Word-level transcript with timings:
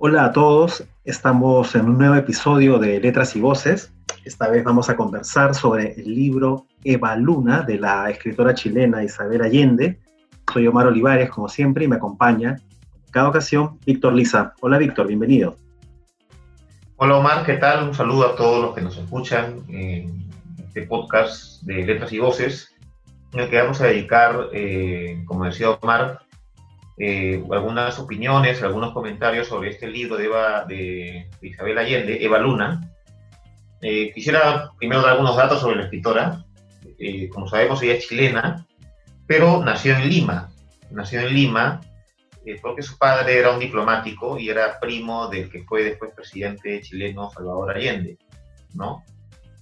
Hola 0.00 0.26
a 0.26 0.32
todos, 0.32 0.84
estamos 1.04 1.74
en 1.74 1.86
un 1.86 1.98
nuevo 1.98 2.14
episodio 2.14 2.78
de 2.78 3.00
Letras 3.00 3.34
y 3.34 3.40
Voces. 3.40 3.92
Esta 4.24 4.48
vez 4.48 4.62
vamos 4.62 4.88
a 4.88 4.94
conversar 4.94 5.56
sobre 5.56 5.94
el 5.94 6.14
libro 6.14 6.66
Eva 6.84 7.16
Luna 7.16 7.62
de 7.62 7.80
la 7.80 8.08
escritora 8.08 8.54
chilena 8.54 9.02
Isabel 9.02 9.42
Allende. 9.42 9.98
Soy 10.52 10.68
Omar 10.68 10.86
Olivares, 10.86 11.30
como 11.30 11.48
siempre, 11.48 11.84
y 11.84 11.88
me 11.88 11.96
acompaña 11.96 12.60
cada 13.10 13.28
ocasión 13.28 13.80
Víctor 13.84 14.12
Lisa. 14.12 14.54
Hola 14.60 14.78
Víctor, 14.78 15.08
bienvenido. 15.08 15.56
Hola 16.98 17.16
Omar, 17.16 17.44
¿qué 17.44 17.54
tal? 17.54 17.88
Un 17.88 17.94
saludo 17.94 18.28
a 18.28 18.36
todos 18.36 18.62
los 18.62 18.76
que 18.76 18.82
nos 18.82 18.96
escuchan 18.96 19.64
en 19.66 20.30
este 20.60 20.82
podcast 20.82 21.62
de 21.62 21.84
Letras 21.84 22.12
y 22.12 22.20
Voces, 22.20 22.72
en 23.32 23.40
el 23.40 23.50
que 23.50 23.60
vamos 23.60 23.80
a 23.80 23.86
dedicar, 23.86 24.48
eh, 24.52 25.24
como 25.26 25.46
decía 25.46 25.70
Omar, 25.70 26.20
eh, 26.98 27.42
algunas 27.50 27.98
opiniones, 27.98 28.62
algunos 28.62 28.92
comentarios 28.92 29.46
sobre 29.46 29.70
este 29.70 29.86
libro 29.86 30.16
de, 30.16 30.24
Eva, 30.24 30.64
de, 30.64 31.30
Isabel 31.40 31.78
Allende, 31.78 32.24
Eva 32.24 32.38
Luna. 32.38 32.90
Eh, 33.80 34.12
quisiera 34.12 34.70
primero 34.78 35.02
dar 35.02 35.12
algunos 35.12 35.36
datos 35.36 35.60
sobre 35.60 35.76
la 35.76 35.84
escritora. 35.84 36.44
como 37.32 37.48
sabemos, 37.48 37.82
ella 37.82 37.94
es 37.94 38.08
chilena, 38.08 38.66
pero 39.26 39.62
nació 39.64 39.96
en 39.96 40.08
Lima. 40.08 40.50
Nació 40.90 41.20
en 41.20 41.34
Lima 41.34 41.80
porque 42.62 42.82
su 42.82 42.96
padre 42.96 43.38
era 43.38 43.50
un 43.50 43.58
diplomático 43.58 44.38
y 44.38 44.48
era 44.48 44.80
primo 44.80 45.28
del 45.28 45.50
que 45.50 45.64
fue 45.64 45.84
después 45.84 46.12
presidente 46.14 46.80
chileno 46.80 47.30
Salvador 47.30 47.76
Allende, 47.76 48.16
¿no? 48.74 49.04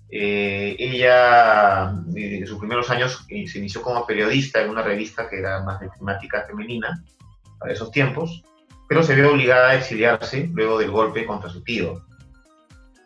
Eh, 0.09 0.77
ella, 0.79 1.93
en 2.15 2.47
sus 2.47 2.59
primeros 2.59 2.91
años, 2.91 3.25
eh, 3.29 3.47
se 3.48 3.59
inició 3.59 3.83
como 3.83 4.07
periodista 4.07 4.62
en 4.62 4.71
una 4.71 4.83
revista 4.83 5.29
que 5.29 5.39
era 5.39 5.62
más 5.65 5.81
de 5.81 5.89
temática 5.89 6.45
femenina 6.47 7.03
para 7.59 7.73
esos 7.73 7.91
tiempos, 7.91 8.43
pero 8.89 9.03
se 9.03 9.15
vio 9.15 9.33
obligada 9.33 9.71
a 9.71 9.75
exiliarse 9.77 10.51
luego 10.53 10.79
del 10.79 10.91
golpe 10.91 11.27
contra 11.27 11.51
su 11.51 11.62
tío 11.62 12.03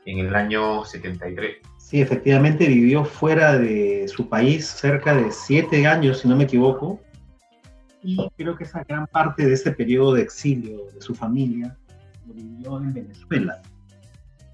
en 0.06 0.18
el 0.18 0.34
año 0.34 0.84
73. 0.84 1.56
Sí, 1.78 2.00
efectivamente 2.00 2.66
vivió 2.68 3.04
fuera 3.04 3.58
de 3.58 4.06
su 4.08 4.28
país 4.28 4.66
cerca 4.66 5.14
de 5.14 5.32
siete 5.32 5.86
años, 5.86 6.20
si 6.20 6.28
no 6.28 6.36
me 6.36 6.44
equivoco, 6.44 7.00
y 8.02 8.16
creo 8.36 8.56
que 8.56 8.64
esa 8.64 8.82
gran 8.84 9.06
parte 9.06 9.46
de 9.46 9.52
ese 9.52 9.72
periodo 9.72 10.14
de 10.14 10.22
exilio 10.22 10.86
de 10.94 11.02
su 11.02 11.14
familia 11.14 11.76
lo 12.26 12.34
vivió 12.34 12.78
en 12.78 12.94
Venezuela. 12.94 13.60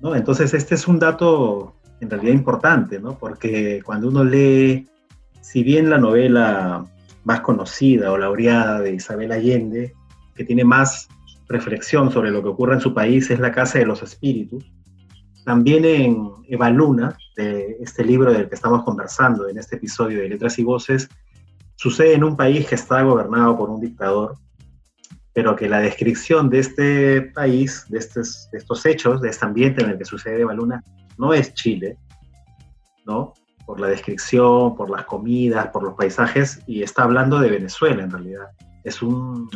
¿no? 0.00 0.16
Entonces, 0.16 0.52
este 0.54 0.74
es 0.74 0.88
un 0.88 0.98
dato 0.98 1.76
en 2.00 2.10
realidad 2.10 2.32
importante, 2.32 2.98
¿no? 2.98 3.18
porque 3.18 3.82
cuando 3.84 4.08
uno 4.08 4.24
lee, 4.24 4.88
si 5.40 5.62
bien 5.62 5.90
la 5.90 5.98
novela 5.98 6.84
más 7.26 7.40
conocida 7.40 8.12
o 8.12 8.16
laureada 8.16 8.80
de 8.80 8.94
Isabel 8.94 9.32
Allende, 9.32 9.92
que 10.36 10.44
tiene 10.44 10.64
más 10.64 11.08
reflexión 11.48 12.12
sobre 12.12 12.30
lo 12.30 12.40
que 12.40 12.48
ocurre 12.48 12.74
en 12.74 12.80
su 12.80 12.94
país, 12.94 13.28
es 13.30 13.40
La 13.40 13.50
Casa 13.50 13.80
de 13.80 13.86
los 13.86 14.00
Espíritus, 14.02 14.64
también 15.44 15.84
en 15.84 16.28
Eva 16.48 16.70
Luna, 16.70 17.16
de 17.36 17.78
este 17.80 18.04
libro 18.04 18.32
del 18.32 18.48
que 18.48 18.54
estamos 18.54 18.84
conversando 18.84 19.48
en 19.48 19.58
este 19.58 19.76
episodio 19.76 20.20
de 20.20 20.28
Letras 20.28 20.58
y 20.60 20.62
Voces, 20.62 21.08
sucede 21.74 22.14
en 22.14 22.22
un 22.22 22.36
país 22.36 22.66
que 22.68 22.76
está 22.76 23.02
gobernado 23.02 23.58
por 23.58 23.70
un 23.70 23.80
dictador, 23.80 24.36
pero 25.32 25.56
que 25.56 25.68
la 25.68 25.80
descripción 25.80 26.48
de 26.48 26.60
este 26.60 27.22
país, 27.22 27.86
de 27.88 27.98
estos, 27.98 28.48
estos 28.52 28.86
hechos, 28.86 29.20
de 29.20 29.30
este 29.30 29.44
ambiente 29.44 29.82
en 29.82 29.90
el 29.90 29.98
que 29.98 30.04
sucede 30.04 30.44
Baluna, 30.44 30.82
no 31.18 31.34
es 31.34 31.54
Chile, 31.54 31.98
¿no? 33.04 33.34
Por 33.66 33.80
la 33.80 33.88
descripción, 33.88 34.76
por 34.76 34.88
las 34.88 35.04
comidas, 35.04 35.68
por 35.68 35.82
los 35.82 35.94
paisajes, 35.94 36.60
y 36.66 36.82
está 36.82 37.02
hablando 37.02 37.40
de 37.40 37.50
Venezuela 37.50 38.02
en 38.02 38.10
realidad. 38.10 38.46
Es 38.84 39.02
un, 39.02 39.50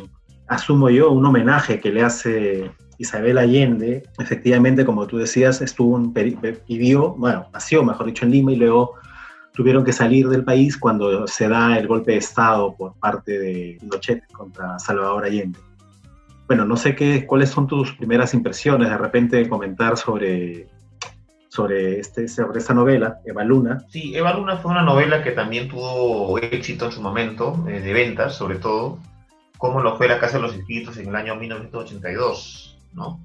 asumo 0.48 0.90
yo, 0.90 1.10
un 1.12 1.24
homenaje 1.24 1.80
que 1.80 1.92
le 1.92 2.02
hace 2.02 2.70
Isabel 2.98 3.38
Allende. 3.38 4.02
Efectivamente, 4.18 4.84
como 4.84 5.06
tú 5.06 5.16
decías, 5.16 5.62
estuvo 5.62 5.94
un, 5.94 6.12
vivió, 6.12 7.14
bueno, 7.14 7.46
nació, 7.52 7.82
mejor 7.82 8.06
dicho, 8.06 8.24
en 8.24 8.32
Lima 8.32 8.52
y 8.52 8.56
luego 8.56 8.94
tuvieron 9.54 9.84
que 9.84 9.92
salir 9.92 10.28
del 10.28 10.44
país 10.44 10.76
cuando 10.76 11.26
se 11.26 11.48
da 11.48 11.78
el 11.78 11.86
golpe 11.86 12.12
de 12.12 12.18
Estado 12.18 12.74
por 12.76 12.94
parte 12.98 13.38
de 13.38 13.78
Pinochet 13.80 14.26
contra 14.32 14.78
Salvador 14.78 15.24
Allende. 15.24 15.58
Bueno, 16.46 16.64
no 16.64 16.76
sé 16.76 16.96
qué, 16.96 17.26
cuáles 17.26 17.50
son 17.50 17.66
tus 17.66 17.92
primeras 17.92 18.34
impresiones, 18.34 18.90
de 18.90 18.98
repente 18.98 19.48
comentar 19.48 19.96
sobre, 19.96 20.66
sobre, 21.50 21.98
este, 21.98 22.28
sobre 22.28 22.60
esta 22.60 22.74
novela, 22.74 23.20
Eva 23.24 23.42
Luna. 23.42 23.84
Sí, 23.90 24.14
Eva 24.14 24.32
Luna 24.34 24.58
fue 24.58 24.70
una 24.70 24.82
novela 24.82 25.22
que 25.22 25.32
también 25.32 25.68
tuvo 25.68 26.38
éxito 26.38 26.86
en 26.86 26.92
su 26.92 27.02
momento, 27.02 27.64
eh, 27.68 27.80
de 27.80 27.92
ventas 27.92 28.36
sobre 28.36 28.56
todo, 28.56 29.00
como 29.58 29.80
lo 29.80 29.96
fue 29.96 30.06
La 30.06 30.20
Casa 30.20 30.36
de 30.36 30.44
los 30.44 30.54
Espíritus 30.54 30.96
en 30.98 31.08
el 31.08 31.16
año 31.16 31.34
1982, 31.34 32.78
¿no? 32.92 33.20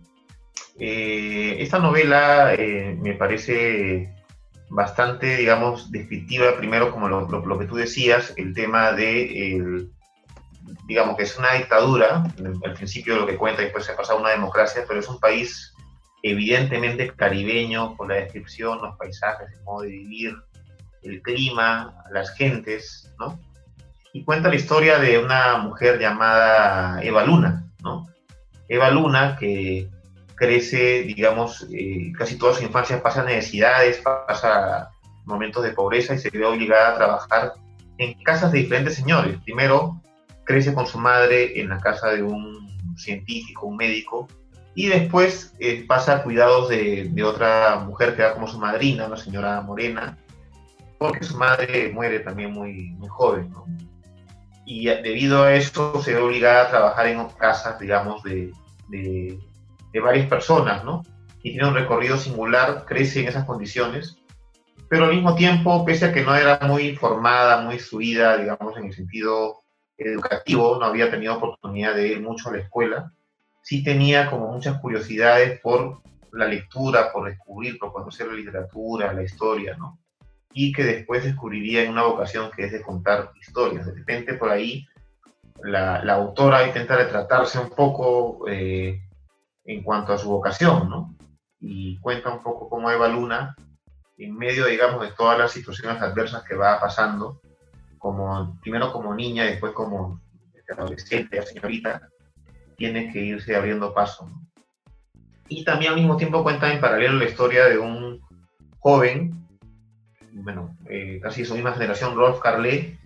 Eh, 0.79 1.57
esta 1.59 1.77
novela 1.77 2.55
eh, 2.55 2.97
me 2.99 3.13
parece 3.13 4.11
bastante, 4.69 5.37
digamos, 5.37 5.91
descriptiva, 5.91 6.57
primero 6.57 6.91
como 6.91 7.07
lo, 7.07 7.59
que 7.59 7.65
tú 7.67 7.75
decías, 7.75 8.33
el 8.37 8.55
tema 8.55 8.91
de, 8.91 9.87
digamos, 10.87 11.15
que 11.15 11.23
es 11.23 11.37
una 11.37 11.53
dictadura, 11.53 12.23
al 12.65 12.73
principio 12.73 13.17
lo 13.17 13.27
que 13.27 13.37
cuenta, 13.37 13.61
después 13.61 13.85
se 13.85 13.91
ha 13.91 13.95
pasado 13.95 14.17
a 14.17 14.21
una 14.21 14.31
democracia, 14.31 14.83
pero 14.87 14.99
es 14.99 15.07
un 15.07 15.19
país 15.19 15.74
evidentemente 16.25 17.11
caribeño, 17.11 17.95
por 17.95 18.09
la 18.09 18.15
descripción, 18.15 18.79
los 18.81 18.97
paisajes, 18.97 19.47
el 19.53 19.63
modo 19.63 19.81
de 19.83 19.89
vivir, 19.89 20.35
el 21.03 21.21
clima, 21.21 22.03
las 22.11 22.35
gentes, 22.35 23.13
¿no? 23.19 23.39
Y 24.11 24.23
cuenta 24.23 24.49
la 24.49 24.55
historia 24.55 24.97
de 24.97 25.19
una 25.19 25.59
mujer 25.59 25.99
llamada 25.99 26.99
Eva 27.03 27.23
Luna, 27.23 27.67
¿no? 27.83 28.07
Eva 28.67 28.89
Luna, 28.89 29.37
que 29.39 29.87
crece, 30.33 31.03
digamos, 31.03 31.67
eh, 31.71 32.11
casi 32.17 32.39
toda 32.39 32.55
su 32.55 32.63
infancia 32.63 33.03
pasa 33.03 33.23
necesidades, 33.23 34.01
pasa 34.01 34.89
momentos 35.25 35.63
de 35.63 35.73
pobreza 35.73 36.15
y 36.15 36.17
se 36.17 36.31
ve 36.31 36.43
obligada 36.43 36.89
a 36.89 36.97
trabajar 36.97 37.53
en 37.99 38.15
casas 38.23 38.51
de 38.51 38.59
diferentes 38.59 38.95
señores. 38.95 39.37
Primero 39.43 40.01
crece 40.43 40.73
con 40.73 40.87
su 40.87 40.97
madre 40.97 41.59
en 41.61 41.69
la 41.69 41.77
casa 41.77 42.09
de 42.09 42.23
un 42.23 42.97
científico, 42.97 43.67
un 43.67 43.77
médico, 43.77 44.27
y 44.75 44.87
después 44.87 45.55
eh, 45.59 45.85
pasa 45.87 46.17
a 46.17 46.23
cuidados 46.23 46.69
de, 46.69 47.11
otra 47.23 47.79
mujer 47.85 48.15
que 48.15 48.21
era 48.21 48.33
como 48.33 48.47
su 48.47 48.59
madrina, 48.59 49.07
una 49.07 49.17
señora 49.17 49.61
morena, 49.61 50.17
porque 50.99 51.23
su 51.23 51.37
madre 51.37 51.91
muere 51.93 52.19
también 52.19 52.51
muy, 52.51 52.91
muy 52.91 53.07
joven. 53.07 53.53
Y 54.65 54.85
debido 54.85 55.43
a 55.43 55.53
eso 55.53 56.01
se 56.01 56.13
ve 56.13 56.19
obligada 56.19 56.63
a 56.63 56.69
trabajar 56.69 57.07
en 57.07 57.27
casas, 57.37 57.79
digamos, 57.79 58.23
de 58.23 58.51
de 59.95 60.01
varias 60.01 60.27
personas, 60.27 60.83
¿no? 60.83 61.03
Y 61.41 61.51
tiene 61.51 61.69
un 61.69 61.73
recorrido 61.73 62.17
singular, 62.17 62.83
crece 62.85 63.21
en 63.21 63.29
esas 63.29 63.45
condiciones, 63.45 64.17
pero 64.89 65.05
al 65.05 65.15
mismo 65.15 65.35
tiempo, 65.35 65.85
pese 65.85 66.05
a 66.05 66.13
que 66.13 66.21
no 66.21 66.35
era 66.35 66.59
muy 66.67 66.97
formada, 66.97 67.61
muy 67.61 67.79
subida, 67.79 68.37
digamos, 68.37 68.75
en 68.75 68.87
el 68.87 68.93
sentido 68.93 69.63
educativo, 69.97 70.77
no 70.77 70.85
había 70.85 71.09
tenido 71.09 71.37
oportunidad 71.37 71.95
de 71.95 72.09
ir 72.09 72.21
mucho 72.21 72.49
a 72.49 72.51
la 72.51 72.59
escuela, 72.59 73.13
sí 73.65 73.83
tenía 73.83 74.29
como 74.29 74.51
muchas 74.51 74.79
curiosidades 74.79 75.59
por 75.59 76.01
la 76.31 76.47
lectura, 76.47 77.11
por 77.11 77.27
descubrir, 77.27 77.79
por 77.79 77.91
conocer 77.91 78.27
la 78.27 78.33
literatura, 78.33 79.11
la 79.11 79.23
historia, 79.23 79.75
¿no? 79.75 79.97
Y 80.53 80.71
que 80.71 80.83
después 80.83 81.23
descubriría 81.23 81.81
en 81.81 81.89
una 81.89 82.03
vocación 82.03 82.51
que 82.51 82.65
es 82.65 82.71
de 82.71 82.83
contar 82.83 83.31
historias. 83.41 83.87
De 83.87 83.93
repente 83.93 84.35
por 84.35 84.51
ahí 84.51 84.85
la, 85.63 85.97
autora 86.13 86.67
intenta 86.67 86.95
retratarse 86.95 87.57
un 87.57 87.71
poco 87.71 88.47
eh, 88.47 89.01
en 89.63 89.81
cuanto 89.81 90.13
a 90.13 90.19
su 90.19 90.29
vocación, 90.29 90.87
¿no? 90.87 91.15
Y 91.59 91.97
cuenta 92.01 92.31
un 92.31 92.43
poco 92.43 92.69
cómo 92.69 92.91
Eva 92.91 93.07
Luna, 93.07 93.55
en 94.19 94.37
medio, 94.37 94.67
digamos, 94.67 95.01
de 95.01 95.13
todas 95.13 95.39
las 95.39 95.51
situaciones 95.51 95.99
adversas 96.03 96.43
que 96.43 96.53
va 96.53 96.79
pasando, 96.79 97.41
como, 97.97 98.59
primero 98.61 98.93
como 98.93 99.15
niña, 99.15 99.45
después 99.45 99.73
como 99.73 100.21
adolescente, 100.77 101.41
señorita, 101.41 102.09
tiene 102.75 103.11
que 103.11 103.19
irse 103.19 103.55
abriendo 103.55 103.93
paso. 103.93 104.29
Y 105.47 105.63
también 105.63 105.91
al 105.91 105.97
mismo 105.97 106.17
tiempo 106.17 106.43
cuenta 106.43 106.71
en 106.71 106.81
paralelo 106.81 107.17
la 107.17 107.25
historia 107.25 107.65
de 107.65 107.77
un 107.77 108.21
joven, 108.79 109.47
bueno, 110.31 110.75
eh, 110.89 111.19
casi 111.21 111.41
de 111.41 111.47
su 111.47 111.53
misma 111.55 111.73
generación, 111.73 112.15
Rolf 112.15 112.39
Carlé, 112.39 112.97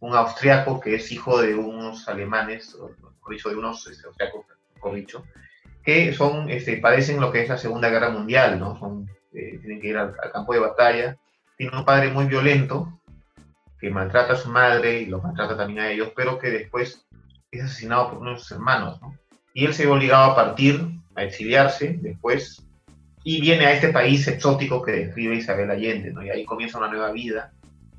un 0.00 0.14
austriaco 0.14 0.80
que 0.80 0.94
es 0.94 1.10
hijo 1.10 1.40
de 1.40 1.54
unos 1.54 2.08
alemanes, 2.08 2.74
o 2.74 2.90
dicho, 3.30 3.48
de 3.48 3.56
unos 3.56 3.86
este, 3.86 4.06
austriacos, 4.06 4.46
mejor 4.74 4.94
dicho, 4.94 5.24
que 5.82 6.12
son, 6.12 6.50
este, 6.50 6.76
padecen 6.78 7.20
lo 7.20 7.32
que 7.32 7.42
es 7.42 7.48
la 7.48 7.58
Segunda 7.58 7.88
Guerra 7.88 8.10
Mundial, 8.10 8.58
¿no? 8.58 8.78
Son, 8.78 9.08
eh, 9.32 9.58
tienen 9.60 9.80
que 9.80 9.88
ir 9.88 9.96
al, 9.96 10.14
campo 10.32 10.52
de 10.52 10.60
batalla. 10.60 11.16
Tiene 11.56 11.76
un 11.76 11.84
padre 11.84 12.10
muy 12.10 12.26
violento 12.26 13.00
que 13.80 13.90
maltrata 13.90 14.34
a 14.34 14.36
su 14.36 14.48
madre 14.50 15.00
y 15.00 15.06
lo 15.06 15.20
maltrata 15.20 15.56
también 15.56 15.80
a 15.80 15.90
ellos, 15.90 16.12
pero 16.14 16.38
que 16.38 16.50
después 16.50 17.06
es 17.50 17.64
asesinado 17.64 18.10
por 18.10 18.18
uno 18.18 18.32
de 18.32 18.38
sus 18.38 18.52
hermanos, 18.52 19.00
¿no? 19.00 19.14
Y 19.54 19.64
él 19.64 19.74
se 19.74 19.86
ve 19.86 19.92
obligado 19.92 20.32
a 20.32 20.36
partir, 20.36 20.86
a 21.14 21.24
exiliarse 21.24 21.98
después, 22.00 22.64
y 23.24 23.40
viene 23.40 23.66
a 23.66 23.72
este 23.72 23.88
país 23.88 24.26
exótico 24.28 24.82
que 24.82 24.92
describe 24.92 25.36
Isabel 25.36 25.70
Allende, 25.70 26.12
¿no? 26.12 26.24
Y 26.24 26.30
ahí 26.30 26.44
comienza 26.44 26.78
una 26.78 26.88
nueva 26.88 27.10
vida, 27.12 27.52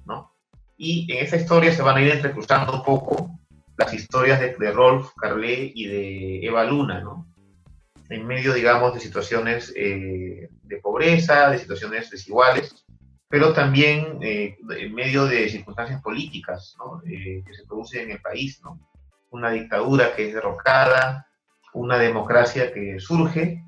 ¿no? 0.05 0.33
Y 0.77 1.11
en 1.11 1.25
esa 1.25 1.37
historia 1.37 1.73
se 1.73 1.81
van 1.81 1.97
a 1.97 2.01
ir 2.01 2.11
entrecruzando 2.11 2.73
un 2.73 2.83
poco 2.83 3.39
las 3.77 3.93
historias 3.93 4.39
de, 4.39 4.55
de 4.57 4.71
Rolf 4.71 5.11
Carlé 5.15 5.71
y 5.73 5.87
de 5.87 6.45
Eva 6.45 6.63
Luna, 6.63 7.01
¿no? 7.01 7.29
en 8.09 8.25
medio, 8.25 8.53
digamos, 8.53 8.93
de 8.93 8.99
situaciones 8.99 9.71
eh, 9.75 10.49
de 10.63 10.77
pobreza, 10.77 11.51
de 11.51 11.59
situaciones 11.59 12.09
desiguales, 12.09 12.85
pero 13.29 13.53
también 13.53 14.17
eh, 14.21 14.57
en 14.77 14.93
medio 14.93 15.25
de 15.25 15.47
circunstancias 15.47 16.01
políticas 16.01 16.75
que 17.05 17.53
se 17.53 17.65
producen 17.67 18.05
en 18.05 18.11
el 18.11 18.21
país, 18.21 18.59
¿no? 18.63 18.79
Una 19.29 19.51
dictadura 19.51 20.15
que 20.15 20.27
es 20.27 20.33
derrocada, 20.33 21.27
una 21.73 21.97
democracia 21.97 22.73
que 22.73 22.99
surge, 22.99 23.63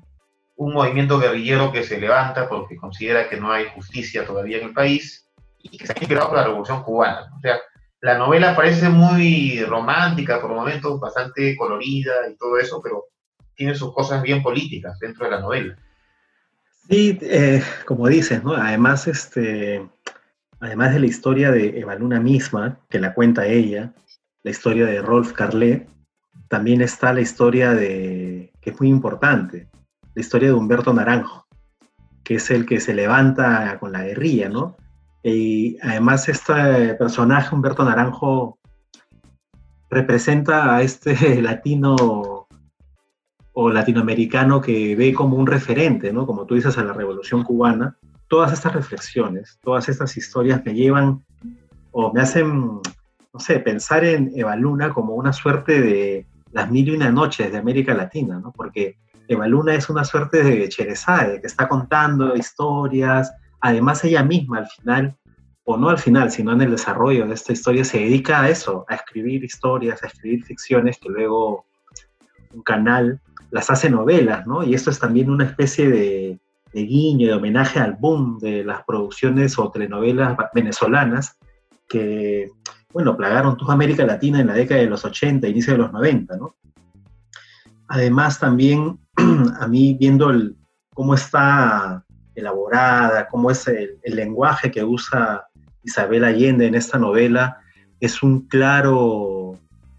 un 0.56 0.74
movimiento 0.74 1.18
guerrillero 1.18 1.72
que 1.72 1.82
se 1.82 2.00
levanta 2.00 2.48
porque 2.48 2.76
considera 2.76 3.28
que 3.28 3.40
no 3.40 3.50
hay 3.50 3.66
justicia 3.74 4.24
todavía 4.24 4.58
en 4.58 4.68
el 4.68 4.74
país 4.74 5.26
y 5.58 5.76
que 5.76 5.86
se 5.86 5.92
ha 5.92 5.98
inspirado 5.98 6.28
por 6.28 6.38
la 6.38 6.44
Revolución 6.44 6.82
Cubana. 6.82 7.30
O 7.36 7.40
sea, 7.40 7.60
la 8.00 8.18
novela 8.18 8.56
parece 8.56 8.88
muy 8.88 9.64
romántica, 9.64 10.40
por 10.40 10.50
momentos 10.50 10.98
bastante 10.98 11.56
colorida 11.56 12.12
y 12.30 12.36
todo 12.36 12.58
eso, 12.58 12.80
pero 12.82 13.04
tiene 13.54 13.74
sus 13.74 13.94
cosas 13.94 14.22
bien 14.22 14.42
políticas 14.42 14.98
dentro 14.98 15.24
de 15.24 15.30
la 15.30 15.40
novela. 15.40 15.76
Sí, 16.88 17.18
eh, 17.22 17.62
como 17.86 18.08
dices, 18.08 18.42
¿no? 18.42 18.54
Además, 18.54 19.06
este, 19.06 19.88
además 20.58 20.94
de 20.94 21.00
la 21.00 21.06
historia 21.06 21.52
de 21.52 21.78
Eva 21.78 21.94
Luna 21.94 22.18
misma, 22.18 22.80
que 22.90 22.98
la 22.98 23.14
cuenta 23.14 23.46
ella, 23.46 23.92
la 24.42 24.50
historia 24.50 24.86
de 24.86 25.02
Rolf 25.02 25.32
Carlet, 25.32 25.88
también 26.48 26.82
está 26.82 27.12
la 27.12 27.20
historia 27.20 27.72
de, 27.72 28.52
que 28.60 28.70
es 28.70 28.80
muy 28.80 28.88
importante, 28.88 29.68
la 30.14 30.20
historia 30.20 30.48
de 30.48 30.54
Humberto 30.54 30.92
Naranjo, 30.92 31.46
que 32.24 32.36
es 32.36 32.50
el 32.50 32.66
que 32.66 32.80
se 32.80 32.94
levanta 32.94 33.78
con 33.78 33.92
la 33.92 34.04
guerrilla, 34.04 34.48
¿no? 34.48 34.76
Y 35.22 35.78
además 35.82 36.28
este 36.28 36.94
personaje, 36.94 37.54
Humberto 37.54 37.84
Naranjo, 37.84 38.58
representa 39.88 40.74
a 40.76 40.82
este 40.82 41.40
latino 41.42 41.96
o 43.54 43.70
latinoamericano 43.70 44.60
que 44.60 44.96
ve 44.96 45.12
como 45.12 45.36
un 45.36 45.46
referente, 45.46 46.12
¿no? 46.12 46.26
Como 46.26 46.46
tú 46.46 46.54
dices, 46.54 46.76
a 46.78 46.84
la 46.84 46.92
Revolución 46.92 47.44
Cubana. 47.44 47.96
Todas 48.28 48.52
estas 48.52 48.72
reflexiones, 48.72 49.58
todas 49.62 49.88
estas 49.90 50.16
historias 50.16 50.62
me 50.64 50.74
llevan 50.74 51.22
o 51.90 52.12
me 52.12 52.22
hacen, 52.22 52.80
no 53.32 53.40
sé, 53.40 53.60
pensar 53.60 54.04
en 54.04 54.30
Eva 54.34 54.56
Luna 54.56 54.92
como 54.92 55.14
una 55.14 55.32
suerte 55.32 55.80
de 55.80 56.26
las 56.52 56.70
mil 56.70 56.88
y 56.88 56.96
una 56.96 57.10
noches 57.10 57.50
de 57.50 57.58
América 57.58 57.94
Latina, 57.94 58.38
¿no? 58.38 58.52
Porque 58.52 58.98
Eva 59.26 59.46
Luna 59.46 59.74
es 59.74 59.88
una 59.88 60.04
suerte 60.04 60.42
de 60.42 60.68
Cherezade, 60.68 61.40
que 61.40 61.46
está 61.46 61.68
contando 61.68 62.36
historias, 62.36 63.32
además 63.60 64.04
ella 64.04 64.22
misma 64.22 64.58
al 64.58 64.66
final, 64.66 65.16
o 65.64 65.76
no 65.76 65.88
al 65.88 65.98
final, 65.98 66.30
sino 66.30 66.52
en 66.52 66.60
el 66.60 66.72
desarrollo 66.72 67.26
de 67.26 67.34
esta 67.34 67.52
historia, 67.52 67.84
se 67.84 67.98
dedica 67.98 68.42
a 68.42 68.48
eso, 68.48 68.84
a 68.88 68.96
escribir 68.96 69.44
historias, 69.44 70.02
a 70.02 70.08
escribir 70.08 70.44
ficciones 70.44 70.98
que 70.98 71.08
luego 71.08 71.64
un 72.52 72.62
canal 72.62 73.20
las 73.50 73.70
hace 73.70 73.88
novelas, 73.88 74.46
¿no? 74.46 74.62
Y 74.64 74.74
esto 74.74 74.90
es 74.90 74.98
también 74.98 75.30
una 75.30 75.44
especie 75.44 75.88
de, 75.88 76.38
guiño, 76.72 77.28
de 77.28 77.34
homenaje 77.34 77.78
al 77.78 77.94
boom 77.94 78.38
de 78.38 78.64
las 78.64 78.82
producciones 78.84 79.58
o 79.58 79.70
telenovelas 79.70 80.36
venezolanas 80.54 81.38
que, 81.88 82.48
bueno, 82.92 83.16
plagaron 83.16 83.56
toda 83.56 83.74
América 83.74 84.04
Latina 84.04 84.40
en 84.40 84.48
la 84.48 84.54
década 84.54 84.80
de 84.80 84.86
los 84.86 85.04
80, 85.04 85.48
inicio 85.48 85.72
de 85.72 85.78
los 85.78 85.92
90, 85.92 86.36
¿no? 86.36 86.56
Además, 87.88 88.38
también 88.38 88.98
a 89.60 89.66
mí 89.66 89.96
viendo 89.98 90.32
cómo 90.94 91.14
está 91.14 92.04
elaborada, 92.34 93.28
cómo 93.28 93.50
es 93.50 93.66
el, 93.68 93.98
lenguaje 94.04 94.70
que 94.70 94.84
usa 94.84 95.46
Isabel 95.82 96.24
Allende 96.24 96.66
en 96.66 96.74
esta 96.74 96.98
novela, 96.98 97.58
es 98.00 98.22
un 98.22 98.46
claro, 98.46 99.58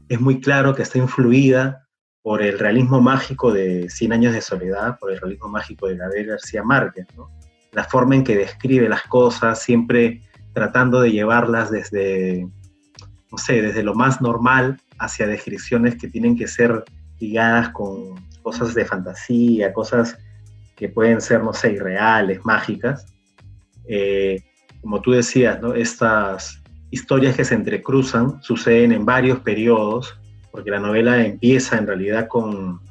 es 0.09 0.19
muy 0.19 0.39
claro 0.39 0.75
que 0.75 0.81
está 0.81 0.97
influida 0.97 1.87
por 2.21 2.41
el 2.41 2.57
realismo 2.57 3.01
mágico 3.01 3.51
de 3.51 3.89
Cien 3.89 4.13
años 4.13 4.33
de 4.33 4.41
soledad, 4.41 4.97
por 4.97 5.11
el 5.11 5.19
realismo 5.19 5.49
mágico 5.49 5.87
de 5.87 5.97
Gabriel 5.97 6.27
García 6.27 6.63
Márquez, 6.63 7.07
La 7.71 7.83
forma 7.83 8.15
en 8.15 8.23
que 8.23 8.37
describe 8.37 8.87
las 8.87 9.03
cosas, 9.03 9.61
siempre 9.61 10.21
tratando 10.53 11.01
de 11.01 11.11
llevarlas 11.11 11.69
desde, 11.69 12.47
no 13.33 13.39
sé, 13.39 13.63
desde 13.63 13.81
lo 13.81 13.95
más 13.95 14.21
normal 14.21 14.79
hacia 14.99 15.25
descripciones 15.25 15.95
que 15.95 16.07
tienen 16.07 16.37
que 16.37 16.47
ser 16.47 16.83
ligadas 17.19 17.69
con 17.69 18.13
cosas 18.43 18.75
de 18.75 18.85
fantasía, 18.85 19.73
cosas 19.73 20.19
que 20.75 20.87
pueden 20.87 21.19
ser, 21.19 21.43
no 21.43 21.51
sé, 21.51 21.73
irreales, 21.73 22.45
mágicas. 22.45 23.07
Eh, 23.87 24.39
como 24.81 25.01
tú 25.01 25.13
decías, 25.13 25.59
¿no? 25.59 25.73
estas 25.73 26.61
historias 26.91 27.35
que 27.35 27.43
se 27.43 27.55
entrecruzan 27.55 28.39
suceden 28.43 28.91
en 28.91 29.03
varios 29.03 29.39
periodos, 29.39 30.15
porque 30.51 30.69
la 30.69 30.79
novela 30.79 31.25
empieza 31.25 31.79
en 31.79 31.87
realidad 31.87 32.27
con, 32.27 32.81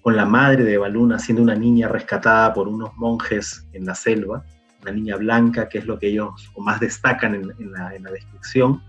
con 0.00 0.16
la 0.16 0.24
madre 0.24 0.64
de 0.64 0.78
Baluna 0.78 1.18
siendo 1.18 1.42
una 1.42 1.54
niña 1.54 1.88
rescatada 1.88 2.54
por 2.54 2.66
unos 2.66 2.96
monjes 2.96 3.68
en 3.74 3.84
la 3.84 3.94
selva, 3.94 4.42
una 4.80 4.92
niña 4.92 5.16
blanca, 5.16 5.68
que 5.68 5.76
es 5.76 5.84
lo 5.84 5.98
que 5.98 6.06
ellos 6.06 6.50
más 6.56 6.80
destacan 6.80 7.34
en, 7.34 7.72
la, 7.72 7.94
en 7.94 8.04
la 8.04 8.10
descripción. 8.10 8.80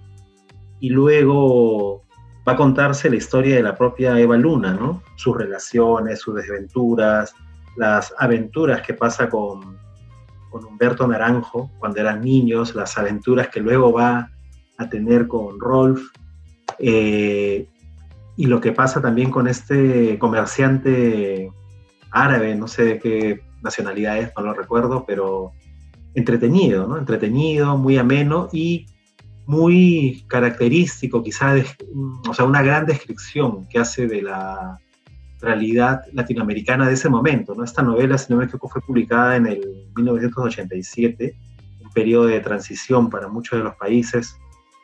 Y 0.80 0.90
luego 0.90 2.04
va 2.48 2.54
a 2.54 2.56
contarse 2.56 3.10
la 3.10 3.16
historia 3.16 3.56
de 3.56 3.64
la 3.64 3.76
propia 3.76 4.20
Eva 4.20 4.38
Luna, 4.38 4.74
¿no? 4.74 5.04
Sus 5.16 5.36
relaciones, 5.36 6.20
sus 6.20 6.36
desventuras, 6.36 7.34
las 7.76 8.14
aventuras 8.18 8.82
que 8.82 8.94
pasa 8.94 9.30
con, 9.30 9.78
con 10.50 10.66
Humberto 10.66 11.08
Naranjo 11.08 11.72
cuando 11.80 12.00
eran 12.00 12.22
niños, 12.22 12.76
las 12.76 12.98
aventuras 12.98 13.50
que 13.50 13.60
luego 13.60 13.92
va 13.92 14.32
a 14.78 14.90
tener 14.90 15.28
con 15.28 15.60
Rolf, 15.60 16.02
eh, 16.80 17.68
y 18.36 18.46
lo 18.46 18.62
que 18.62 18.72
pasa 18.72 19.02
también 19.02 19.32
con 19.32 19.48
este 19.48 20.20
comerciante 20.20 21.52
árabe, 22.12 22.56
no 22.56 22.68
sé 22.68 22.84
de 22.84 23.00
qué 23.00 23.42
nacionalidad 23.64 24.20
es, 24.20 24.32
no 24.38 24.44
lo 24.44 24.54
recuerdo, 24.54 25.06
pero 25.06 25.54
entretenido, 26.14 26.88
¿no? 26.88 26.98
Entretenido, 26.98 27.78
muy 27.78 27.98
ameno 27.98 28.48
y 28.52 28.86
muy 29.48 30.26
característico, 30.28 31.24
quizá, 31.24 31.56
o 32.28 32.34
sea, 32.34 32.46
una 32.46 32.62
gran 32.62 32.86
descripción 32.86 33.66
que 33.70 33.80
hace 33.80 34.06
de 34.06 34.22
la 34.22 34.78
realidad 35.40 36.02
latinoamericana 36.12 36.88
de 36.88 36.94
ese 36.94 37.08
momento. 37.08 37.56
¿no? 37.56 37.64
Esta 37.64 37.82
novela, 37.82 38.18
si 38.18 38.32
no 38.32 38.40
me 38.40 38.46
equivoco, 38.46 38.68
fue 38.68 38.82
publicada 38.82 39.38
en 39.38 39.48
el 39.48 39.88
1987, 39.96 41.36
un 41.82 41.92
periodo 41.92 42.26
de 42.26 42.42
transición 42.42 43.10
para 43.10 43.30
muchos 43.30 43.58
de 43.58 43.64
los 43.64 43.76
países 43.76 44.36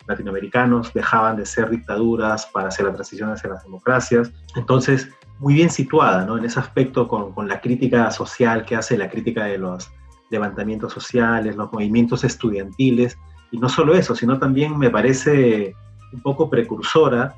latinoamericanos, 0.07 0.93
dejaban 0.93 1.35
de 1.35 1.45
ser 1.45 1.69
dictaduras 1.69 2.45
para 2.47 2.69
hacer 2.69 2.85
la 2.85 2.93
transición 2.93 3.31
hacia 3.31 3.49
las 3.49 3.63
democracias. 3.63 4.31
Entonces, 4.55 5.09
muy 5.39 5.55
bien 5.55 5.69
situada 5.69 6.25
¿no? 6.25 6.37
en 6.37 6.45
ese 6.45 6.59
aspecto 6.59 7.09
con, 7.09 7.33
con 7.33 7.49
la 7.49 7.59
crítica 7.59 8.11
social 8.11 8.63
que 8.63 8.77
hace, 8.77 8.97
la 8.97 9.09
crítica 9.09 9.43
de 9.43 9.57
los 9.57 9.91
levantamientos 10.29 10.93
sociales, 10.93 11.57
los 11.57 11.71
movimientos 11.71 12.23
estudiantiles, 12.23 13.17
y 13.53 13.59
no 13.59 13.69
solo 13.69 13.93
eso, 13.93 14.15
sino 14.15 14.39
también 14.39 14.79
me 14.79 14.89
parece 14.89 15.75
un 16.11 16.21
poco 16.21 16.49
precursora 16.49 17.35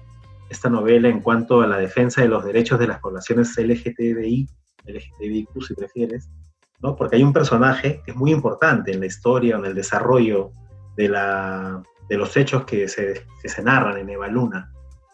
esta 0.50 0.70
novela 0.70 1.10
en 1.10 1.20
cuanto 1.20 1.62
a 1.62 1.68
la 1.68 1.78
defensa 1.78 2.22
de 2.22 2.30
los 2.30 2.46
derechos 2.46 2.80
de 2.80 2.88
las 2.88 3.00
poblaciones 3.00 3.54
LGTBI, 3.58 4.48
LGTBIQ 4.86 5.62
si 5.62 5.74
prefieres, 5.74 6.30
¿no? 6.82 6.96
porque 6.96 7.18
hay 7.18 7.24
un 7.24 7.34
personaje 7.34 8.02
que 8.06 8.12
es 8.12 8.18
muy 8.18 8.32
importante 8.32 8.94
en 8.94 9.02
la 9.02 9.08
historia, 9.08 9.58
en 9.58 9.66
el 9.66 9.76
desarrollo 9.76 10.52
de, 10.96 11.10
la, 11.10 11.84
de 12.08 12.18
los 12.18 12.38
hechos 12.38 12.64
que 12.64 12.88
se, 12.88 13.26
se 13.44 13.62
narran 13.62 13.98
en 13.98 14.10
Eva 14.10 14.30
Luna. 14.30 14.72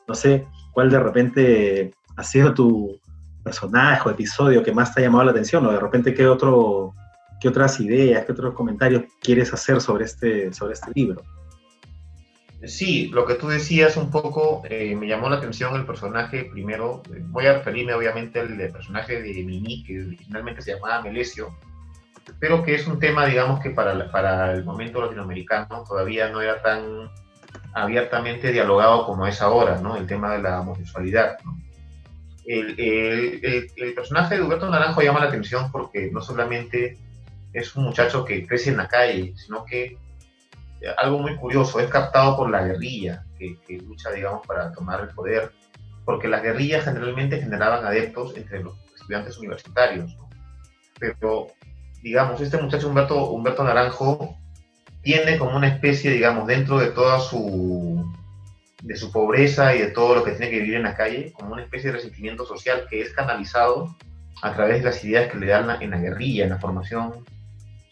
No 0.07 0.13
sé 0.13 0.45
cuál 0.71 0.91
de 0.91 0.99
repente 0.99 1.93
ha 2.15 2.23
sido 2.23 2.53
tu 2.53 2.99
personaje 3.43 4.07
o 4.07 4.11
episodio 4.11 4.61
que 4.61 4.71
más 4.71 4.93
te 4.93 5.01
ha 5.01 5.05
llamado 5.05 5.23
la 5.23 5.31
atención, 5.31 5.65
o 5.65 5.71
de 5.71 5.79
repente 5.79 6.13
qué 6.13 6.27
otro 6.27 6.93
¿Qué 7.41 7.47
otras 7.47 7.79
ideas, 7.79 8.23
qué 8.25 8.31
otros 8.33 8.53
comentarios 8.53 9.03
quieres 9.19 9.51
hacer 9.51 9.81
sobre 9.81 10.05
este, 10.05 10.53
sobre 10.53 10.73
este 10.73 10.91
libro? 10.93 11.23
Sí, 12.63 13.07
lo 13.07 13.25
que 13.25 13.33
tú 13.33 13.47
decías 13.47 13.97
un 13.97 14.11
poco 14.11 14.61
eh, 14.69 14.95
me 14.95 15.07
llamó 15.07 15.27
la 15.27 15.37
atención 15.37 15.75
el 15.75 15.87
personaje. 15.87 16.45
Primero, 16.45 17.01
voy 17.29 17.47
a 17.47 17.53
referirme 17.53 17.95
obviamente 17.95 18.39
al 18.39 18.55
personaje 18.71 19.19
de 19.19 19.43
Mimi, 19.43 19.83
que 19.83 20.05
originalmente 20.05 20.61
se 20.61 20.75
llamaba 20.75 21.01
Melesio, 21.01 21.57
pero 22.39 22.63
que 22.63 22.75
es 22.75 22.85
un 22.85 22.99
tema, 22.99 23.25
digamos, 23.25 23.59
que 23.59 23.71
para, 23.71 24.11
para 24.11 24.53
el 24.53 24.63
momento 24.63 25.01
latinoamericano 25.01 25.83
todavía 25.87 26.29
no 26.29 26.41
era 26.41 26.61
tan 26.61 27.09
abiertamente 27.73 28.51
dialogado 28.51 29.07
como 29.07 29.25
es 29.25 29.41
ahora, 29.41 29.81
¿no? 29.81 29.95
El 29.95 30.05
tema 30.05 30.33
de 30.33 30.43
la 30.43 30.61
homosexualidad, 30.61 31.37
el, 32.45 32.79
el, 32.79 33.71
el, 33.75 33.93
personaje 33.95 34.35
de 34.35 34.43
Huberto 34.43 34.69
Naranjo 34.69 35.01
llama 35.01 35.19
la 35.19 35.27
atención 35.27 35.71
porque 35.71 36.11
no 36.11 36.21
solamente 36.21 36.97
es 37.53 37.75
un 37.75 37.83
muchacho 37.83 38.23
que 38.25 38.45
crece 38.47 38.69
en 38.69 38.77
la 38.77 38.87
calle, 38.87 39.33
sino 39.35 39.65
que 39.65 39.97
algo 40.97 41.19
muy 41.19 41.35
curioso, 41.35 41.79
es 41.79 41.89
captado 41.89 42.35
por 42.35 42.49
la 42.49 42.63
guerrilla 42.63 43.23
que, 43.37 43.57
lucha, 43.77 44.11
digamos, 44.11 44.45
para 44.45 44.71
tomar 44.71 45.01
el 45.01 45.09
poder, 45.09 45.51
porque 46.05 46.27
las 46.27 46.43
guerrillas 46.43 46.85
generalmente 46.85 47.39
generaban 47.39 47.85
adeptos 47.85 48.35
entre 48.37 48.63
los 48.63 48.75
estudiantes 48.95 49.37
universitarios, 49.37 50.15
pero, 50.99 51.47
digamos, 52.03 52.39
este 52.41 52.61
muchacho 52.61 52.87
Humberto, 52.87 53.31
Humberto 53.31 53.63
Naranjo 53.63 54.37
tiene 55.01 55.37
como 55.37 55.57
una 55.57 55.67
especie, 55.67 56.11
digamos, 56.11 56.45
dentro 56.45 56.77
de 56.77 56.87
toda 56.87 57.19
su, 57.19 58.11
de 58.83 58.95
su 58.95 59.11
pobreza 59.11 59.75
y 59.75 59.79
de 59.79 59.87
todo 59.87 60.15
lo 60.15 60.23
que 60.23 60.31
tiene 60.31 60.51
que 60.51 60.59
vivir 60.59 60.75
en 60.75 60.83
la 60.83 60.95
calle, 60.95 61.33
como 61.33 61.53
una 61.53 61.63
especie 61.63 61.89
de 61.89 61.97
resentimiento 61.97 62.45
social 62.45 62.85
que 62.89 63.01
es 63.01 63.11
canalizado 63.13 63.95
a 64.43 64.53
través 64.53 64.79
de 64.79 64.85
las 64.85 65.03
ideas 65.03 65.31
que 65.31 65.39
le 65.39 65.47
dan 65.47 65.81
en 65.81 65.91
la 65.91 65.97
guerrilla, 65.97 66.43
en 66.43 66.51
la 66.51 66.59
formación 66.59 67.25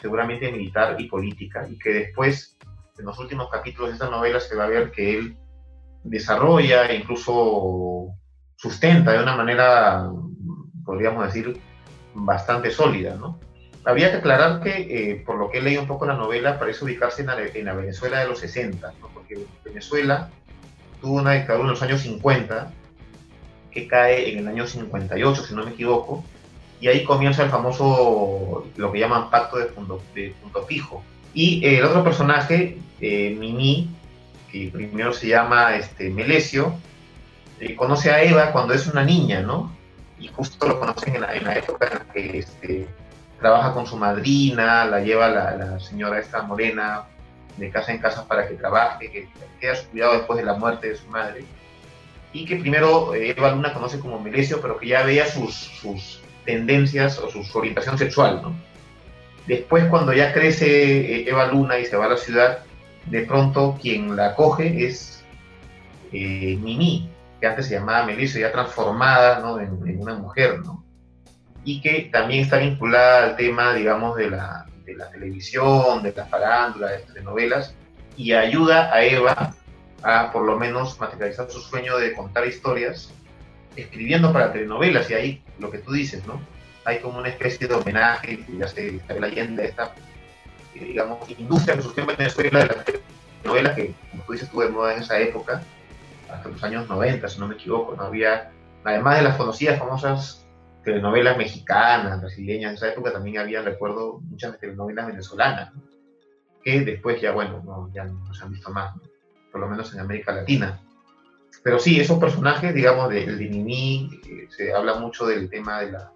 seguramente 0.00 0.50
militar 0.50 0.96
y 0.98 1.04
política, 1.04 1.66
y 1.68 1.78
que 1.78 1.90
después, 1.90 2.56
en 2.98 3.04
los 3.04 3.18
últimos 3.18 3.50
capítulos 3.50 3.90
de 3.90 3.94
esta 3.94 4.10
novela, 4.10 4.40
se 4.40 4.56
va 4.56 4.64
a 4.64 4.68
ver 4.68 4.90
que 4.90 5.18
él 5.18 5.36
desarrolla 6.02 6.86
e 6.86 6.96
incluso 6.96 8.08
sustenta 8.56 9.12
de 9.12 9.22
una 9.22 9.36
manera, 9.36 10.10
podríamos 10.84 11.24
decir, 11.26 11.58
bastante 12.14 12.70
sólida, 12.70 13.14
¿no? 13.14 13.38
Habría 13.84 14.10
que 14.10 14.18
aclarar 14.18 14.60
que, 14.60 14.70
eh, 14.90 15.22
por 15.24 15.38
lo 15.38 15.50
que 15.50 15.58
he 15.58 15.62
leído 15.62 15.82
un 15.82 15.88
poco 15.88 16.04
la 16.04 16.14
novela, 16.14 16.58
parece 16.58 16.84
ubicarse 16.84 17.22
en 17.22 17.64
la, 17.64 17.74
Venezuela 17.74 18.20
de 18.20 18.28
los 18.28 18.40
60, 18.40 18.92
¿no? 19.00 19.08
porque 19.08 19.38
Venezuela 19.64 20.28
tuvo 21.00 21.14
una 21.14 21.32
dictadura 21.32 21.64
en 21.64 21.70
los 21.70 21.82
años 21.82 22.02
50, 22.02 22.70
que 23.70 23.88
cae 23.88 24.32
en 24.32 24.40
el 24.40 24.48
año 24.48 24.66
58, 24.66 25.42
si 25.42 25.54
no 25.54 25.64
me 25.64 25.70
equivoco, 25.70 26.24
y 26.80 26.88
ahí 26.88 27.04
comienza 27.04 27.42
el 27.42 27.50
famoso, 27.50 28.66
lo 28.76 28.92
que 28.92 28.98
llaman 28.98 29.30
pacto 29.30 29.58
de 29.58 29.66
punto, 29.66 30.00
fijo. 30.66 31.02
Y 31.34 31.64
el 31.66 31.84
otro 31.84 32.02
personaje, 32.02 32.78
eh, 33.00 33.36
Mimi, 33.38 33.88
que 34.50 34.70
primero 34.72 35.12
se 35.12 35.28
llama 35.28 35.76
este, 35.76 36.08
Melesio, 36.10 36.74
eh, 37.60 37.76
conoce 37.76 38.10
a 38.10 38.22
Eva 38.22 38.50
cuando 38.52 38.72
es 38.72 38.86
una 38.86 39.04
niña, 39.04 39.42
¿no? 39.42 39.70
Y 40.18 40.28
justo 40.28 40.66
lo 40.66 40.80
conocen 40.80 41.16
en 41.16 41.20
la, 41.20 41.34
en 41.34 41.46
época 41.48 41.86
en 41.86 41.98
la 41.98 42.12
que 42.12 42.38
este, 42.38 42.88
trabaja 43.38 43.74
con 43.74 43.86
su 43.86 43.96
madrina, 43.96 44.86
la 44.86 45.00
lleva 45.00 45.28
la, 45.28 45.56
la, 45.56 45.80
señora 45.80 46.18
esta 46.18 46.42
morena 46.42 47.04
de 47.58 47.70
casa 47.70 47.92
en 47.92 47.98
casa 47.98 48.26
para 48.26 48.48
que 48.48 48.54
trabaje, 48.54 49.10
que 49.10 49.28
queda 49.60 49.76
su 49.76 49.86
cuidado 49.88 50.14
después 50.14 50.38
de 50.38 50.46
la 50.46 50.54
muerte 50.54 50.88
de 50.88 50.96
su 50.96 51.06
madre. 51.08 51.44
Y 52.32 52.46
que 52.46 52.56
primero 52.56 53.14
eh, 53.14 53.30
Eva 53.36 53.50
Luna 53.50 53.74
conoce 53.74 54.00
como 54.00 54.18
Melesio, 54.18 54.60
pero 54.62 54.78
que 54.78 54.88
ya 54.88 55.02
veía 55.02 55.26
sus, 55.26 55.54
sus 55.54 56.20
tendencias 56.44 57.18
o 57.18 57.30
su 57.30 57.58
orientación 57.58 57.98
sexual, 57.98 58.40
¿no? 58.42 58.54
Después, 59.46 59.86
cuando 59.86 60.12
ya 60.12 60.32
crece 60.32 60.66
eh, 60.66 61.28
Eva 61.28 61.46
Luna 61.46 61.78
y 61.78 61.84
se 61.84 61.96
va 61.96 62.06
a 62.06 62.10
la 62.10 62.16
ciudad, 62.16 62.60
de 63.06 63.22
pronto 63.22 63.78
quien 63.80 64.14
la 64.14 64.28
acoge 64.28 64.86
es 64.86 65.24
eh, 66.12 66.56
Mimi, 66.60 67.10
que 67.40 67.46
antes 67.46 67.66
se 67.66 67.74
llamaba 67.74 68.06
Melissa, 68.06 68.38
ya 68.38 68.52
transformada 68.52 69.40
¿no? 69.40 69.58
en, 69.60 70.00
una 70.00 70.14
mujer, 70.14 70.60
¿no? 70.60 70.84
Y 71.64 71.80
que 71.80 72.10
también 72.12 72.44
está 72.44 72.58
vinculada 72.58 73.24
al 73.24 73.36
tema, 73.36 73.74
digamos, 73.74 74.16
de 74.16 74.30
la, 74.30 74.66
de 74.84 74.94
la 74.94 75.10
televisión, 75.10 76.02
de 76.02 76.12
la 76.12 76.26
farándula, 76.26 76.88
de 76.88 76.98
las 76.98 77.06
telenovelas, 77.06 77.74
y 78.16 78.32
ayuda 78.32 78.92
a 78.94 79.02
Eva 79.02 79.54
a 80.02 80.32
por 80.32 80.44
lo 80.44 80.58
menos 80.58 80.98
materializar 80.98 81.50
su 81.50 81.60
sueño 81.60 81.98
de 81.98 82.14
contar 82.14 82.46
historias 82.46 83.12
escribiendo 83.76 84.32
para 84.32 84.52
telenovelas, 84.52 85.10
y 85.10 85.14
ahí 85.14 85.42
lo 85.58 85.70
que 85.70 85.78
tú 85.78 85.92
dices, 85.92 86.26
¿no? 86.26 86.40
Hay 86.84 86.98
como 86.98 87.18
una 87.18 87.28
especie 87.28 87.68
de 87.68 87.74
homenaje, 87.74 88.44
ya 88.58 88.66
se 88.66 88.96
está 88.96 89.14
leyendo 89.14 89.62
esta, 89.62 89.94
digamos, 90.74 91.18
industria 91.30 91.76
que 91.76 91.82
surgió 91.82 92.02
en 92.02 92.16
Venezuela 92.16 92.60
de 92.60 92.66
la 92.66 92.84
telenovela, 92.84 93.74
que, 93.74 93.94
como 94.10 94.22
tú 94.24 94.32
dices, 94.32 94.46
estuvo 94.46 94.62
de 94.62 94.70
moda 94.70 94.94
en 94.94 95.02
esa 95.02 95.18
época, 95.18 95.62
hasta 96.30 96.48
los 96.48 96.62
años 96.62 96.88
90, 96.88 97.28
si 97.28 97.38
no 97.38 97.48
me 97.48 97.54
equivoco, 97.54 97.94
no 97.96 98.04
había, 98.04 98.50
además 98.84 99.16
de 99.16 99.22
las 99.22 99.36
conocidas, 99.36 99.78
famosas 99.78 100.46
telenovelas 100.84 101.36
mexicanas, 101.36 102.20
brasileñas, 102.20 102.70
en 102.70 102.76
esa 102.76 102.88
época 102.88 103.12
también 103.12 103.38
había, 103.38 103.62
recuerdo, 103.62 104.20
muchas 104.22 104.58
telenovelas 104.58 105.06
venezolanas, 105.06 105.72
que 106.64 106.80
después 106.80 107.20
ya, 107.20 107.32
bueno, 107.32 107.62
no, 107.64 107.90
ya 107.92 108.04
no 108.04 108.32
se 108.32 108.44
han 108.44 108.52
visto 108.52 108.70
más, 108.70 108.94
por 109.52 109.60
lo 109.60 109.68
menos 109.68 109.92
en 109.92 110.00
América 110.00 110.32
Latina. 110.32 110.80
Pero 111.62 111.78
sí, 111.78 112.00
esos 112.00 112.18
personajes, 112.18 112.74
digamos, 112.74 113.10
del 113.10 113.38
de 113.38 113.48
Mimi, 113.48 114.20
eh, 114.26 114.48
se 114.50 114.72
habla 114.72 114.94
mucho 114.94 115.26
del 115.26 115.50
tema 115.50 115.80
de 115.80 115.92
la, 115.92 116.12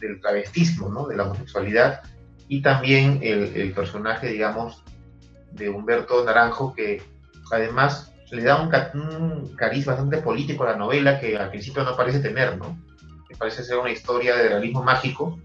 del 0.00 0.20
travestismo, 0.20 0.88
¿no? 0.88 1.06
de 1.06 1.16
la 1.16 1.24
homosexualidad, 1.24 2.02
y 2.48 2.62
también 2.62 3.20
el, 3.22 3.54
el 3.54 3.72
personaje, 3.72 4.28
digamos, 4.28 4.82
de 5.52 5.68
Humberto 5.68 6.24
Naranjo, 6.24 6.74
que 6.74 7.02
además 7.50 8.12
le 8.30 8.42
da 8.42 8.60
un, 8.60 9.54
cariz 9.56 9.86
bastante 9.86 10.18
político 10.18 10.64
a 10.64 10.72
la 10.72 10.76
novela 10.76 11.18
que 11.18 11.36
al 11.36 11.50
principio 11.50 11.82
no 11.84 11.96
parece 11.96 12.20
tener, 12.20 12.58
¿no? 12.58 12.78
Que 13.28 13.36
parece 13.36 13.62
ser 13.62 13.78
una 13.78 13.90
historia 13.90 14.36
de 14.36 14.48
realismo 14.48 14.82
mágico, 14.82 15.38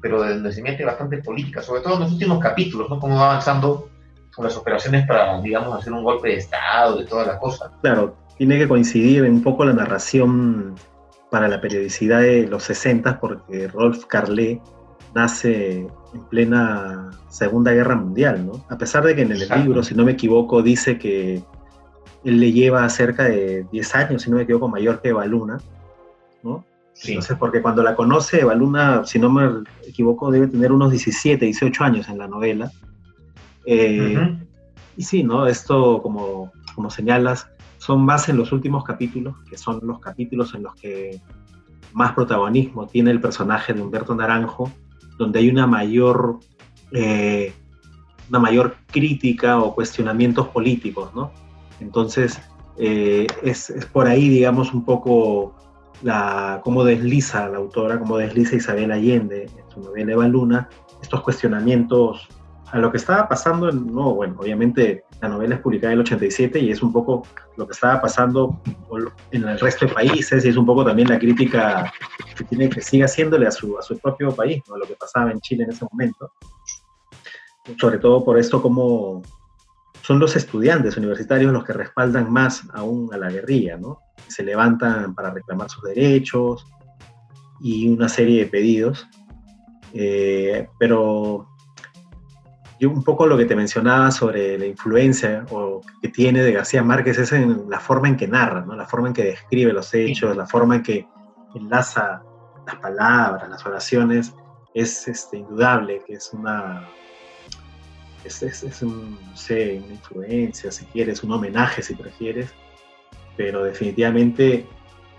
pero 0.00 0.22
de 0.22 0.34
donde 0.34 0.52
se 0.52 0.62
mete 0.62 0.84
bastante 0.84 1.18
política, 1.18 1.62
sobre 1.62 1.82
todo 1.82 1.94
en 1.94 2.00
los 2.00 2.12
últimos 2.12 2.40
capítulos, 2.40 2.88
¿no? 2.88 3.00
Cómo 3.00 3.16
va 3.16 3.30
avanzando 3.30 3.90
con 4.34 4.44
las 4.44 4.56
operaciones 4.56 5.06
para, 5.06 5.40
digamos, 5.40 5.76
hacer 5.78 5.92
un 5.92 6.04
golpe 6.04 6.28
de 6.28 6.36
Estado, 6.36 6.98
de 6.98 7.04
toda 7.04 7.26
la 7.26 7.38
cosa. 7.38 7.72
Claro, 7.82 8.16
tiene 8.40 8.58
que 8.58 8.68
coincidir 8.68 9.24
un 9.24 9.42
poco 9.42 9.66
la 9.66 9.74
narración 9.74 10.74
para 11.30 11.46
la 11.46 11.60
periodicidad 11.60 12.22
de 12.22 12.46
los 12.46 12.62
60 12.62 13.20
porque 13.20 13.68
Rolf 13.68 14.06
Carlé 14.06 14.62
nace 15.14 15.86
en 16.14 16.24
plena 16.30 17.10
Segunda 17.28 17.72
Guerra 17.72 17.96
Mundial, 17.96 18.46
¿no? 18.46 18.64
A 18.70 18.78
pesar 18.78 19.04
de 19.04 19.14
que 19.14 19.20
en 19.20 19.32
el 19.32 19.46
libro, 19.62 19.82
si 19.82 19.94
no 19.94 20.06
me 20.06 20.12
equivoco, 20.12 20.62
dice 20.62 20.98
que 20.98 21.42
él 22.24 22.40
le 22.40 22.50
lleva 22.50 22.88
cerca 22.88 23.24
de 23.24 23.66
10 23.72 23.94
años, 23.94 24.22
si 24.22 24.30
no 24.30 24.38
me 24.38 24.44
equivoco, 24.44 24.68
mayor 24.68 25.02
que 25.02 25.12
Baluna, 25.12 25.58
¿no? 26.42 26.64
Sí. 26.94 27.12
Entonces, 27.12 27.36
porque 27.36 27.60
cuando 27.60 27.82
la 27.82 27.94
conoce, 27.94 28.42
Baluna, 28.42 29.04
si 29.04 29.18
no 29.18 29.28
me 29.28 29.64
equivoco, 29.86 30.30
debe 30.30 30.46
tener 30.46 30.72
unos 30.72 30.92
17, 30.92 31.44
18 31.44 31.84
años 31.84 32.08
en 32.08 32.16
la 32.16 32.26
novela. 32.26 32.72
Eh, 33.66 34.38
y 34.96 35.02
sí, 35.02 35.24
¿no? 35.24 35.46
Esto, 35.46 36.00
como, 36.00 36.50
como 36.74 36.88
señalas, 36.88 37.46
son 37.80 38.04
más 38.04 38.28
en 38.28 38.36
los 38.36 38.52
últimos 38.52 38.84
capítulos, 38.84 39.36
que 39.48 39.56
son 39.56 39.80
los 39.82 40.00
capítulos 40.00 40.54
en 40.54 40.64
los 40.64 40.74
que 40.74 41.18
más 41.94 42.12
protagonismo 42.12 42.86
tiene 42.86 43.10
el 43.10 43.22
personaje 43.22 43.72
de 43.72 43.80
Humberto 43.80 44.14
Naranjo, 44.14 44.70
donde 45.16 45.38
hay 45.38 45.48
una 45.48 45.66
mayor, 45.66 46.40
eh, 46.92 47.54
una 48.28 48.38
mayor 48.38 48.76
crítica 48.86 49.58
o 49.58 49.74
cuestionamientos 49.74 50.48
políticos, 50.48 51.10
¿no? 51.14 51.32
Entonces, 51.80 52.38
eh, 52.76 53.26
es, 53.42 53.72
por 53.90 54.06
ahí, 54.06 54.28
digamos, 54.28 54.74
un 54.74 54.84
poco 54.84 55.54
la, 56.02 56.60
cómo 56.62 56.84
desliza 56.84 57.48
la 57.48 57.56
autora, 57.56 57.98
cómo 57.98 58.18
desliza 58.18 58.56
Isabel 58.56 58.92
Allende 58.92 59.44
en 59.44 59.70
su 59.70 59.80
novela 59.80 60.12
Eva 60.12 60.28
Luna, 60.28 60.68
estos 61.00 61.22
cuestionamientos 61.22 62.28
a 62.72 62.78
lo 62.78 62.90
que 62.90 62.98
estaba 62.98 63.26
pasando, 63.26 63.72
no, 63.72 64.14
bueno, 64.14 64.36
obviamente 64.38 65.04
la 65.20 65.28
novela 65.28 65.56
es 65.56 65.60
publicada 65.60 65.92
en 65.92 65.98
el 65.98 66.04
87 66.04 66.58
y 66.60 66.70
es 66.70 66.82
un 66.82 66.92
poco 66.92 67.26
lo 67.56 67.66
que 67.66 67.72
estaba 67.72 68.00
pasando 68.00 68.60
en 69.30 69.44
el 69.44 69.58
resto 69.60 69.86
de 69.86 69.92
países 69.92 70.44
y 70.44 70.48
es 70.48 70.56
un 70.56 70.64
poco 70.64 70.84
también 70.84 71.08
la 71.08 71.18
crítica 71.18 71.92
que 72.36 72.44
tiene 72.44 72.70
que 72.70 72.80
sigue 72.80 73.04
haciéndole 73.04 73.46
a 73.46 73.50
su, 73.50 73.78
a 73.78 73.82
su 73.82 73.98
propio 73.98 74.34
país, 74.34 74.62
¿no? 74.68 74.76
lo 74.76 74.86
que 74.86 74.94
pasaba 74.94 75.30
en 75.30 75.40
Chile 75.40 75.64
en 75.64 75.70
ese 75.70 75.86
momento. 75.90 76.32
Sobre 77.78 77.98
todo 77.98 78.24
por 78.24 78.38
esto 78.38 78.62
como 78.62 79.22
son 80.02 80.18
los 80.18 80.34
estudiantes 80.34 80.96
universitarios 80.96 81.52
los 81.52 81.64
que 81.64 81.72
respaldan 81.72 82.32
más 82.32 82.62
aún 82.72 83.12
a 83.12 83.18
la 83.18 83.30
guerrilla, 83.30 83.76
¿no? 83.76 83.98
Se 84.28 84.42
levantan 84.42 85.14
para 85.14 85.30
reclamar 85.30 85.68
sus 85.68 85.84
derechos 85.84 86.66
y 87.60 87.88
una 87.88 88.08
serie 88.08 88.44
de 88.44 88.50
pedidos. 88.50 89.06
Eh, 89.92 90.68
pero 90.78 91.48
yo 92.80 92.88
un 92.88 93.04
poco 93.04 93.26
lo 93.26 93.36
que 93.36 93.44
te 93.44 93.54
mencionaba 93.54 94.10
sobre 94.10 94.58
la 94.58 94.64
influencia 94.64 95.44
o 95.50 95.82
que 96.00 96.08
tiene 96.08 96.42
de 96.42 96.52
García 96.52 96.82
Márquez 96.82 97.18
es 97.18 97.30
en 97.32 97.68
la 97.68 97.78
forma 97.78 98.08
en 98.08 98.16
que 98.16 98.26
narra, 98.26 98.62
¿no? 98.62 98.74
la 98.74 98.86
forma 98.86 99.08
en 99.08 99.14
que 99.14 99.24
describe 99.24 99.74
los 99.74 99.92
hechos, 99.92 100.34
la 100.34 100.46
forma 100.46 100.76
en 100.76 100.82
que 100.82 101.06
enlaza 101.54 102.22
las 102.66 102.76
palabras, 102.76 103.50
las 103.50 103.66
oraciones, 103.66 104.34
es 104.72 105.06
este, 105.08 105.36
indudable 105.36 106.02
que 106.06 106.14
es 106.14 106.32
una, 106.32 106.88
es, 108.24 108.42
es, 108.42 108.82
un, 108.82 109.18
no 109.28 109.36
sé, 109.36 109.82
una 109.84 109.92
influencia, 109.92 110.72
si 110.72 110.86
quieres, 110.86 111.22
un 111.22 111.32
homenaje, 111.32 111.82
si 111.82 111.94
prefieres, 111.94 112.54
pero 113.36 113.62
definitivamente 113.62 114.66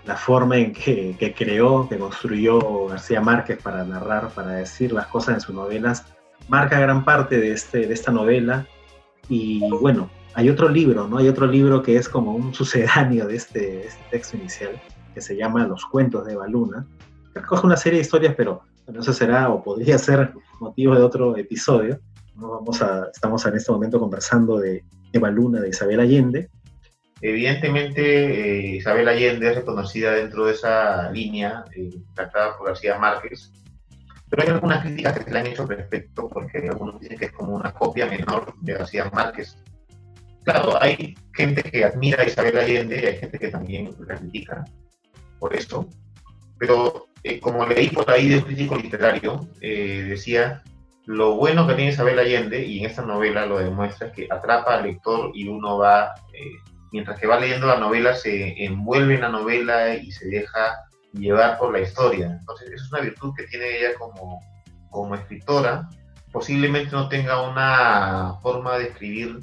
la 0.04 0.16
forma 0.16 0.56
en 0.56 0.72
que, 0.72 1.14
que 1.16 1.32
creó, 1.32 1.88
que 1.88 1.96
construyó 1.96 2.86
García 2.88 3.20
Márquez 3.20 3.62
para 3.62 3.84
narrar, 3.84 4.30
para 4.30 4.52
decir 4.54 4.90
las 4.90 5.06
cosas 5.06 5.36
en 5.36 5.40
sus 5.42 5.54
novelas, 5.54 6.11
marca 6.48 6.78
gran 6.80 7.04
parte 7.04 7.38
de, 7.38 7.52
este, 7.52 7.86
de 7.86 7.94
esta 7.94 8.12
novela. 8.12 8.66
Y 9.28 9.60
bueno, 9.80 10.10
hay 10.34 10.48
otro 10.48 10.68
libro, 10.68 11.06
¿no? 11.08 11.18
Hay 11.18 11.28
otro 11.28 11.46
libro 11.46 11.82
que 11.82 11.96
es 11.96 12.08
como 12.08 12.34
un 12.34 12.54
sucedáneo 12.54 13.26
de 13.26 13.36
este, 13.36 13.86
este 13.86 14.02
texto 14.10 14.36
inicial, 14.36 14.80
que 15.14 15.20
se 15.20 15.36
llama 15.36 15.66
Los 15.66 15.84
cuentos 15.86 16.26
de 16.26 16.36
Baluna. 16.36 16.86
Recoge 17.34 17.66
una 17.66 17.76
serie 17.76 17.98
de 17.98 18.02
historias, 18.02 18.34
pero 18.36 18.62
bueno, 18.86 19.00
eso 19.00 19.12
será 19.12 19.50
o 19.50 19.62
podría 19.62 19.98
ser 19.98 20.32
motivo 20.60 20.94
de 20.94 21.02
otro 21.02 21.36
episodio. 21.36 22.00
¿no? 22.36 22.50
Vamos 22.50 22.82
a, 22.82 23.08
estamos 23.12 23.44
en 23.46 23.56
este 23.56 23.72
momento 23.72 24.00
conversando 24.00 24.58
de 24.58 24.84
Eva 25.12 25.30
Luna, 25.30 25.60
de 25.60 25.68
Isabel 25.68 26.00
Allende. 26.00 26.50
Evidentemente, 27.20 28.72
eh, 28.72 28.76
Isabel 28.76 29.08
Allende 29.08 29.48
es 29.48 29.56
reconocida 29.56 30.12
dentro 30.12 30.46
de 30.46 30.54
esa 30.54 31.10
línea 31.12 31.64
eh, 31.76 31.90
tratada 32.14 32.58
por 32.58 32.66
García 32.66 32.98
Márquez, 32.98 33.52
pero 34.32 34.44
hay 34.44 34.48
algunas 34.48 34.80
críticas 34.80 35.18
que 35.18 35.24
se 35.24 35.30
le 35.30 35.38
han 35.40 35.46
hecho 35.46 35.62
al 35.64 35.68
respecto, 35.68 36.26
porque 36.26 36.66
algunos 36.66 36.98
dicen 36.98 37.18
que 37.18 37.26
es 37.26 37.32
como 37.32 37.54
una 37.54 37.70
copia 37.70 38.06
menor 38.06 38.54
de 38.62 38.72
García 38.72 39.10
Márquez. 39.12 39.58
Claro, 40.42 40.82
hay 40.82 41.14
gente 41.34 41.62
que 41.62 41.84
admira 41.84 42.22
a 42.22 42.26
Isabel 42.26 42.56
Allende 42.56 42.98
y 42.98 43.04
hay 43.04 43.18
gente 43.18 43.38
que 43.38 43.48
también 43.48 43.94
la 44.08 44.16
critica 44.16 44.64
por 45.38 45.54
eso. 45.54 45.86
Pero 46.58 47.08
eh, 47.22 47.40
como 47.40 47.66
leí 47.66 47.88
por 47.90 48.10
ahí 48.10 48.30
de 48.30 48.38
un 48.38 48.44
crítico 48.44 48.74
literario, 48.74 49.46
eh, 49.60 50.06
decía, 50.08 50.62
lo 51.04 51.34
bueno 51.34 51.66
que 51.66 51.74
tiene 51.74 51.90
Isabel 51.90 52.18
Allende, 52.18 52.64
y 52.64 52.78
en 52.78 52.86
esta 52.86 53.02
novela 53.02 53.44
lo 53.44 53.58
demuestra, 53.58 54.06
es 54.06 54.12
que 54.14 54.28
atrapa 54.30 54.76
al 54.76 54.84
lector 54.84 55.30
y 55.34 55.46
uno 55.46 55.76
va, 55.76 56.14
eh, 56.32 56.52
mientras 56.90 57.20
que 57.20 57.26
va 57.26 57.38
leyendo 57.38 57.66
la 57.66 57.78
novela, 57.78 58.14
se 58.14 58.64
envuelve 58.64 59.16
en 59.16 59.20
la 59.20 59.28
novela 59.28 59.94
y 59.94 60.10
se 60.10 60.26
deja 60.28 60.86
llevar 61.12 61.58
por 61.58 61.72
la 61.72 61.80
historia. 61.80 62.38
Entonces, 62.40 62.70
es 62.72 62.92
una 62.92 63.00
virtud 63.00 63.34
que 63.36 63.44
tiene 63.44 63.78
ella 63.78 63.94
como, 63.98 64.40
como 64.90 65.14
escritora. 65.14 65.88
Posiblemente 66.32 66.92
no 66.92 67.08
tenga 67.08 67.48
una 67.48 68.34
forma 68.42 68.78
de 68.78 68.84
escribir 68.84 69.38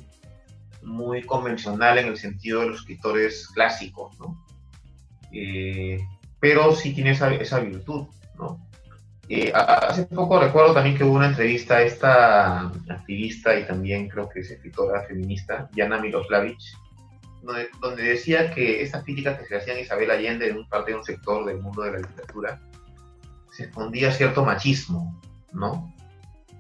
muy 0.82 1.24
convencional 1.24 1.98
en 1.98 2.08
el 2.08 2.18
sentido 2.18 2.62
de 2.62 2.68
los 2.68 2.80
escritores 2.80 3.48
clásicos, 3.50 4.18
¿no? 4.20 4.46
pero 6.40 6.74
sí 6.74 6.94
tiene 6.94 7.12
esa, 7.12 7.32
esa 7.34 7.60
virtud, 7.60 8.08
¿no? 8.38 8.60
Eh, 9.28 9.52
hace 9.54 10.06
poco 10.06 10.40
recuerdo 10.40 10.74
también 10.74 10.98
que 10.98 11.04
hubo 11.04 11.14
una 11.14 11.28
entrevista 11.28 11.76
a 11.76 11.82
esta 11.84 12.62
activista 12.90 13.60
y 13.60 13.68
también 13.68 14.10
creo 14.10 14.28
que 14.28 14.40
es 14.40 14.50
escritora 14.50 15.04
feminista, 15.04 15.70
Yana 15.76 16.00
Miloslavich, 16.00 16.74
donde, 17.42 17.70
donde, 17.82 18.04
decía 18.04 18.54
que 18.54 18.82
estas 18.82 19.04
críticas 19.04 19.40
que 19.40 19.46
se 19.46 19.58
hacían 19.58 19.78
a 19.78 19.82
Isabel 19.82 20.12
Allende 20.12 20.50
en 20.50 20.58
un 20.58 20.68
parte 20.68 20.92
de 20.92 20.98
un 20.98 21.04
sector 21.04 21.46
del 21.46 21.60
mundo 21.60 21.84
de 21.84 21.92
la 21.94 21.98
literatura 22.00 22.62
se 23.52 23.64
escondía 23.64 24.12
cierto 24.12 24.46
machismo, 24.46 25.20
¿no? 25.54 25.94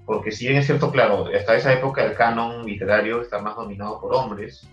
Porque 0.06 0.32
si 0.32 0.48
bien 0.48 0.58
es 0.58 0.66
cierto, 0.66 0.92
claro, 0.92 1.28
hasta 1.36 1.56
esa 1.56 1.74
época 1.74 2.04
el 2.04 2.16
canon 2.16 2.66
literario 2.66 3.22
está 3.22 3.40
más 3.40 3.56
dominado 3.56 4.02
por 4.02 4.14
hombres, 4.16 4.68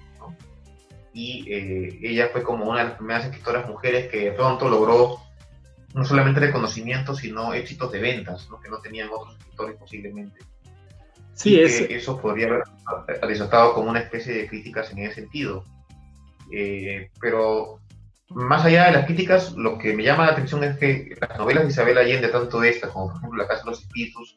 y 1.17 1.51
eh, 1.51 1.99
ella 2.03 2.29
fue 2.31 2.43
como 2.43 2.67
una 2.69 2.81
de 2.81 2.89
las 2.89 2.99
primeras 2.99 3.25
escritoras 3.25 3.67
mujeres 3.67 4.09
que 4.11 4.19
de 4.19 4.33
pronto 4.33 4.69
logró 4.69 5.19
no 5.95 6.05
solamente 6.05 6.41
reconocimiento, 6.41 7.15
sino 7.15 7.55
éxitos 7.55 7.91
de 7.91 8.01
ventas, 8.01 8.47
que 8.63 8.69
no 8.69 8.81
tenían 8.81 9.09
otros 9.11 9.35
escritores 9.39 9.77
posiblemente. 9.77 10.41
Sí, 11.33 11.59
es... 11.59 11.81
eso 11.89 12.21
podría 12.21 12.63
haber 12.85 13.21
desatado 13.29 13.73
como 13.73 13.89
una 13.89 14.01
especie 14.01 14.35
de 14.35 14.47
críticas 14.47 14.93
en 14.93 14.99
ese 14.99 15.15
sentido. 15.23 15.65
Eh, 16.53 17.11
pero 17.21 17.81
más 18.29 18.65
allá 18.65 18.87
de 18.87 18.93
las 18.93 19.07
críticas, 19.07 19.53
lo 19.53 19.79
que 19.79 19.95
me 19.95 20.03
llama 20.03 20.27
la 20.27 20.33
atención 20.33 20.65
es 20.65 20.77
que 20.79 21.15
las 21.21 21.39
novelas 21.39 21.65
de 21.65 21.71
Isabel 21.71 21.99
Allende, 21.99 22.29
tanto 22.29 22.63
esta 22.63 22.89
como 22.89 23.09
por 23.09 23.17
ejemplo 23.19 23.43
La 23.43 23.49
Casa 23.49 23.65
de 23.65 23.71
los 23.71 23.81
Espíritus, 23.81 24.37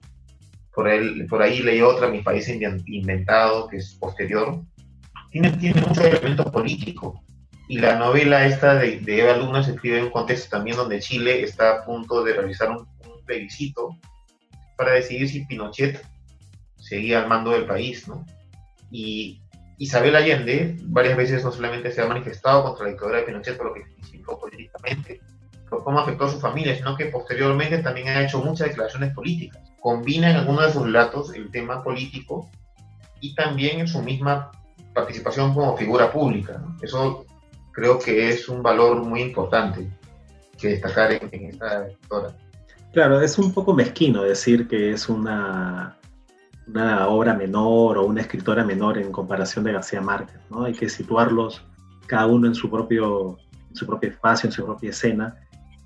por 0.73 0.87
ahí, 0.87 1.23
por 1.23 1.41
ahí 1.41 1.61
leí 1.61 1.81
otra, 1.81 2.07
Mi 2.07 2.21
País 2.21 2.47
Inventado, 2.47 3.67
que 3.67 3.77
es 3.77 3.95
posterior, 3.95 4.61
tiene, 5.31 5.51
tiene 5.51 5.81
mucho 5.81 6.03
elemento 6.03 6.51
político. 6.51 7.21
Y 7.67 7.77
la 7.77 7.97
novela 7.97 8.45
esta 8.47 8.75
de, 8.75 8.99
Eva 9.05 9.37
Luna 9.37 9.63
se 9.63 9.71
escribe 9.71 9.99
en 9.99 10.05
un 10.05 10.11
contexto 10.11 10.49
también 10.57 10.77
donde 10.77 10.99
Chile 10.99 11.43
está 11.43 11.71
a 11.71 11.85
punto 11.85 12.23
de 12.23 12.33
realizar 12.33 12.69
un, 12.71 12.87
plebiscito 13.25 13.95
para 14.75 14.93
decidir 14.93 15.29
si 15.29 15.45
Pinochet 15.45 16.03
seguía 16.79 17.21
al 17.21 17.27
mando 17.27 17.51
del 17.51 17.67
país, 17.67 18.07
¿no? 18.07 18.25
Y 18.89 19.39
Isabel 19.79 20.15
Allende 20.15 20.77
varias 20.83 21.17
veces 21.17 21.43
no 21.43 21.51
solamente 21.51 21.91
se 21.91 22.01
ha 22.01 22.05
manifestado 22.05 22.63
contra 22.63 22.83
la 22.83 22.91
dictadura 22.91 23.17
de 23.17 23.23
Pinochet 23.23 23.57
por 23.57 23.67
lo 23.67 23.73
que 23.73 23.85
significó 23.85 24.37
políticamente, 24.37 25.21
por 25.69 25.83
cómo 25.85 25.99
afectó 25.99 26.25
a 26.25 26.31
su 26.31 26.39
familia, 26.39 26.75
sino 26.75 26.97
que 26.97 27.05
posteriormente 27.05 27.77
también 27.79 28.09
ha 28.09 28.23
hecho 28.23 28.43
muchas 28.43 28.67
declaraciones 28.67 29.13
políticas. 29.13 29.63
Combina 29.79 30.29
en 30.29 30.35
algunos 30.35 30.65
de 30.65 30.73
sus 30.73 30.83
relatos 30.83 31.33
el 31.33 31.49
tema 31.49 31.81
político 31.81 32.49
y 33.21 33.33
también 33.35 33.79
en 33.79 33.87
su 33.87 34.01
misma 34.03 34.51
participación 34.93 35.53
como 35.53 35.77
figura 35.77 36.11
pública. 36.11 36.61
Eso 36.81 37.25
creo 37.71 37.99
que 37.99 38.29
es 38.29 38.49
un 38.49 38.61
valor 38.61 39.05
muy 39.05 39.21
importante 39.21 39.89
que 40.57 40.69
destacar 40.69 41.13
en, 41.13 41.45
esta 41.45 41.87
escritora. 41.87 42.35
Claro, 42.91 43.21
es 43.21 43.39
un 43.39 43.53
poco 43.53 43.73
mezquino 43.73 44.23
decir 44.23 44.67
que 44.67 44.91
es 44.91 45.07
una, 45.07 45.98
una 46.69 47.07
obra 47.07 47.33
menor 47.33 47.97
o 47.97 48.05
una 48.05 48.21
escritora 48.21 48.63
menor 48.63 48.97
en 48.97 49.11
comparación 49.11 49.63
de 49.65 49.73
García 49.73 50.01
Márquez, 50.01 50.39
¿no? 50.49 50.65
Hay 50.65 50.73
que 50.73 50.89
situarlos 50.89 51.63
cada 52.07 52.27
uno 52.27 52.47
en 52.47 52.55
su 52.55 52.69
propio, 52.69 53.37
en 53.69 53.75
su 53.75 53.85
propio 53.85 54.09
espacio, 54.09 54.47
en 54.47 54.53
su 54.53 54.65
propia 54.65 54.91
escena. 54.91 55.35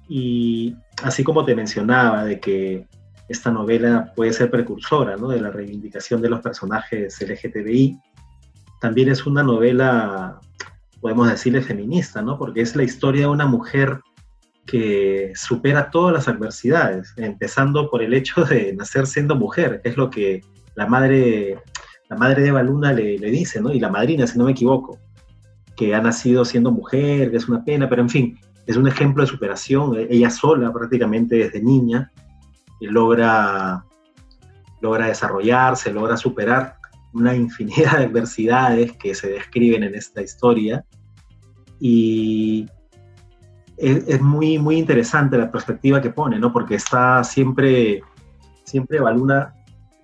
Y 0.08 0.76
así 1.04 1.24
como 1.24 1.46
te 1.46 1.56
mencionaba 1.56 2.26
de 2.26 2.40
que 2.40 2.88
esta 3.30 3.52
novela 3.52 4.12
puede 4.16 4.34
ser 4.34 4.52
precursora 4.52 5.16
¿no? 5.16 5.30
de 5.30 5.42
la 5.42 5.50
reivindicación 5.50 6.22
de 6.22 6.30
los 6.30 6.42
personajes 6.42 7.20
LGTBI, 7.22 7.98
también 8.82 9.10
es 9.10 9.26
una 9.26 9.44
novela, 9.44 10.40
podemos 11.00 11.30
decirle, 11.30 11.62
feminista, 11.62 12.22
¿no? 12.22 12.38
Porque 12.38 12.60
es 12.60 12.76
la 12.76 12.84
historia 12.84 13.22
de 13.22 13.28
una 13.28 13.46
mujer 13.46 14.02
que 14.66 15.32
supera 15.36 15.90
todas 15.90 16.14
las 16.14 16.28
adversidades, 16.28 17.14
empezando 17.16 17.90
por 17.90 18.02
el 18.02 18.14
hecho 18.14 18.44
de 18.44 18.74
nacer 18.74 19.08
siendo 19.08 19.36
mujer, 19.36 19.80
que 19.82 19.90
es 19.90 19.98
lo 19.98 20.10
que 20.10 20.42
la 20.76 20.88
madre, 20.88 21.58
la 22.10 22.16
madre 22.16 22.44
de 22.44 22.48
Eva 22.50 22.64
Luna 22.64 22.94
le, 22.94 23.18
le 23.18 23.32
dice, 23.32 23.62
¿no? 23.62 23.72
Y 23.72 23.80
la 23.80 23.90
madrina, 23.90 24.28
si 24.28 24.38
no 24.38 24.46
me 24.46 24.52
equivoco, 24.52 25.00
que 25.76 25.96
ha 25.96 26.02
nacido 26.02 26.46
siendo 26.46 26.72
mujer, 26.72 27.32
que 27.32 27.38
es 27.38 27.48
una 27.48 27.64
pena, 27.64 27.90
pero 27.90 28.02
en 28.02 28.10
fin, 28.10 28.40
es 28.66 28.78
un 28.78 28.88
ejemplo 28.88 29.24
de 29.24 29.30
superación. 29.30 29.96
Ella 30.10 30.30
sola, 30.30 30.72
prácticamente 30.72 31.36
desde 31.36 31.62
niña, 31.62 32.12
logra, 32.80 33.86
logra 34.82 35.08
desarrollarse, 35.08 35.94
logra 35.94 36.18
superar 36.18 36.78
una 37.14 37.36
infinidad 37.36 37.98
de 38.00 38.06
adversidades 38.06 38.92
que 38.94 39.16
se 39.16 39.30
describen 39.30 39.84
en 39.84 39.96
esta 39.96 40.22
historia 40.22 40.84
y 41.80 42.68
es, 43.78 44.22
muy, 44.22 44.58
muy 44.58 44.78
interesante 44.78 45.38
la 45.38 45.52
perspectiva 45.52 46.02
que 46.02 46.12
pone, 46.12 46.40
¿no? 46.40 46.54
Porque 46.54 46.76
está 46.76 47.24
siempre, 47.24 48.02
siempre 48.64 49.00
Baluna 49.00 49.54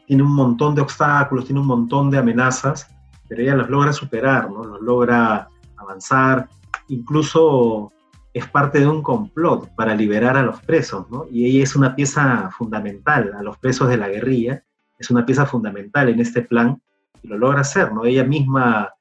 tiene 0.09 0.23
un 0.23 0.33
montón 0.33 0.73
de 0.73 0.81
obstáculos, 0.81 1.45
tiene 1.45 1.61
un 1.61 1.67
montón 1.67 2.09
de 2.09 2.17
amenazas, 2.17 2.89
pero 3.27 3.43
ella 3.43 3.53
los 3.53 3.69
logra 3.69 3.93
superar, 3.93 4.49
¿no? 4.49 4.63
Los 4.63 4.81
logra 4.81 5.47
avanzar, 5.77 6.49
incluso 6.87 7.91
es 8.33 8.47
parte 8.47 8.79
de 8.79 8.87
un 8.87 9.03
complot 9.03 9.69
para 9.75 9.93
liberar 9.93 10.35
a 10.35 10.41
los 10.41 10.59
presos, 10.61 11.07
¿no? 11.11 11.27
Y 11.29 11.45
ella 11.45 11.63
es 11.63 11.75
una 11.75 11.95
pieza 11.95 12.49
fundamental, 12.57 13.35
a 13.37 13.43
los 13.43 13.59
presos 13.59 13.87
de 13.87 13.97
la 13.97 14.09
guerrilla, 14.09 14.63
es 14.97 15.11
una 15.11 15.27
pieza 15.27 15.45
fundamental 15.45 16.09
en 16.09 16.19
este 16.19 16.41
plan 16.41 16.81
y 17.21 17.27
lo 17.27 17.37
logra 17.37 17.61
hacer, 17.61 17.93
¿no? 17.93 18.03
Ella 18.03 18.23
misma 18.23 18.91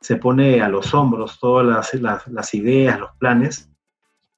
se 0.00 0.16
pone 0.16 0.60
a 0.60 0.68
los 0.68 0.92
hombros 0.92 1.38
todas 1.38 1.94
las, 1.94 2.54
ideas, 2.54 2.98
los 2.98 3.10
planes. 3.20 3.70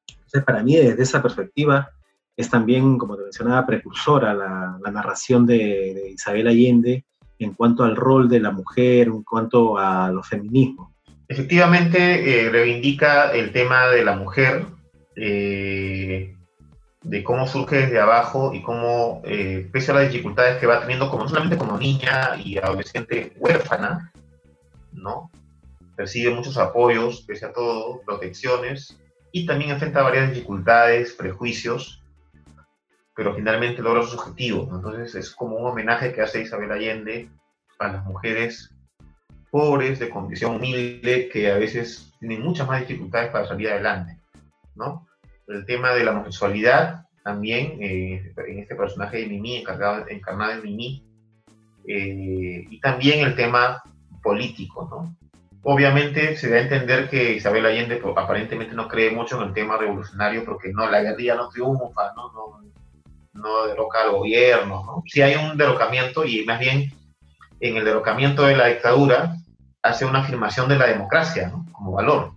Entonces, 0.07 0.45
para 0.45 0.63
mí, 0.63 0.77
desde 0.77 1.03
esa 1.03 1.23
perspectiva, 1.23 1.89
es 2.41 2.51
también, 2.51 2.99
como 2.99 3.17
te 3.17 3.23
mencionaba, 3.23 3.67
precursora 3.67 4.35
la, 4.35 4.79
la 4.83 4.91
narración 4.91 5.47
de, 5.47 6.11
Isabel 6.15 6.49
Allende 6.49 7.05
en 7.39 7.55
cuanto 7.55 7.85
al 7.85 7.97
rol 7.97 8.29
de 8.29 8.41
la 8.41 8.51
mujer, 8.51 9.09
en 9.09 9.23
cuanto 9.23 9.79
a 9.79 10.11
los 10.11 10.27
feminismos. 10.29 10.91
Efectivamente, 11.29 12.47
eh, 12.47 12.51
reivindica 12.51 13.33
el 13.33 13.53
tema 13.53 13.87
de 13.89 14.05
la 14.05 14.17
mujer, 14.17 14.67
eh, 15.17 16.35
de 17.03 17.25
cómo 17.25 17.47
surge 17.47 17.77
desde 17.77 18.01
abajo 18.01 18.53
y 18.53 18.63
cómo, 18.63 19.23
eh, 19.25 19.69
pese 19.73 19.93
a 19.93 19.95
las 19.95 20.11
dificultades 20.11 20.59
que 20.59 20.67
va 20.67 20.81
teniendo, 20.81 21.09
como 21.09 21.23
no 21.23 21.29
solamente 21.29 21.57
como 21.57 21.79
niña 21.79 22.37
y 22.45 22.59
adolescente 22.59 23.33
huérfana, 23.39 24.13
¿no? 24.93 25.31
Percibe 25.97 26.35
muchos 26.35 26.59
apoyos, 26.59 27.23
pese 27.23 27.47
a 27.47 27.53
todo, 27.53 28.03
protecciones, 28.05 28.99
y 29.33 29.47
también 29.47 29.71
enfrenta 29.71 30.03
varias 30.03 30.31
dificultades, 30.31 31.13
prejuicios, 31.13 32.00
pero 33.21 33.35
finalmente 33.35 33.83
logra 33.83 34.01
sus 34.03 34.15
objetivos. 34.15 34.71
Entonces 34.73 35.15
es 35.15 35.35
como 35.35 35.57
un 35.57 35.67
homenaje 35.67 36.11
que 36.11 36.23
hace 36.23 36.41
Isabel 36.41 36.73
Allende 36.73 37.29
a 37.79 37.89
las 37.89 38.03
mujeres 38.07 38.75
pobres, 39.51 39.99
de 39.99 40.09
condición 40.09 40.57
humilde, 40.57 41.29
que 41.29 41.53
a 41.53 41.59
veces 41.59 42.15
tienen 42.19 42.41
muchas 42.41 42.67
más 42.67 42.81
dificultades 42.81 43.31
para 43.31 43.47
salir 43.47 43.69
adelante, 43.69 44.17
¿no? 44.75 45.07
el 45.49 45.67
tema 45.67 45.93
de 45.93 46.03
la 46.03 46.13
homosexualidad 46.13 47.09
también 47.23 47.77
eh, 47.83 48.33
en 48.49 48.59
este 48.61 48.75
personaje 48.75 49.19
de 49.19 49.27
Mimi, 49.27 49.57
encargado, 49.57 50.09
encarnado 50.09 50.53
en 50.53 50.63
Mimi, 50.63 51.05
eh, 51.89 52.65
y 52.71 52.81
también 52.81 53.21
el 53.27 53.37
tema 53.37 53.83
político, 54.23 54.89
¿no? 54.91 55.15
Obviamente 55.63 56.37
se 56.37 56.49
da 56.49 56.57
a 56.57 56.63
entender 56.63 57.11
que 57.11 57.35
Isabel 57.35 57.67
Allende 57.67 57.97
pues, 57.97 58.17
aparentemente 58.17 58.75
no 58.75 58.89
cree 58.89 59.11
mucho 59.11 59.37
en 59.37 59.49
el 59.49 59.53
tema 59.53 59.77
revolucionario 59.77 60.43
porque 60.43 60.73
no, 60.73 60.89
la 60.89 61.03
guerrilla 61.03 61.35
no 61.35 61.51
triunfa, 61.51 62.15
¿no? 62.17 62.33
No, 62.33 62.71
no 63.33 63.67
derroca 63.67 64.03
al 64.03 64.13
gobierno, 64.13 64.85
¿no? 64.85 65.03
Sí 65.07 65.23
hay 65.23 65.37
un 65.37 65.57
derrocamiento 65.57 66.25
y 66.25 66.45
más 66.45 66.59
bien 66.59 66.93
en 67.61 67.77
el 67.77 67.85
derrocamiento 67.85 68.45
de 68.45 68.57
la 68.57 68.67
dictadura 68.67 69.37
hace 69.83 70.05
una 70.05 70.21
afirmación 70.21 70.69
de 70.69 70.77
la 70.77 70.87
democracia, 70.87 71.49
¿no? 71.49 71.67
Como 71.73 71.93
valor, 71.93 72.33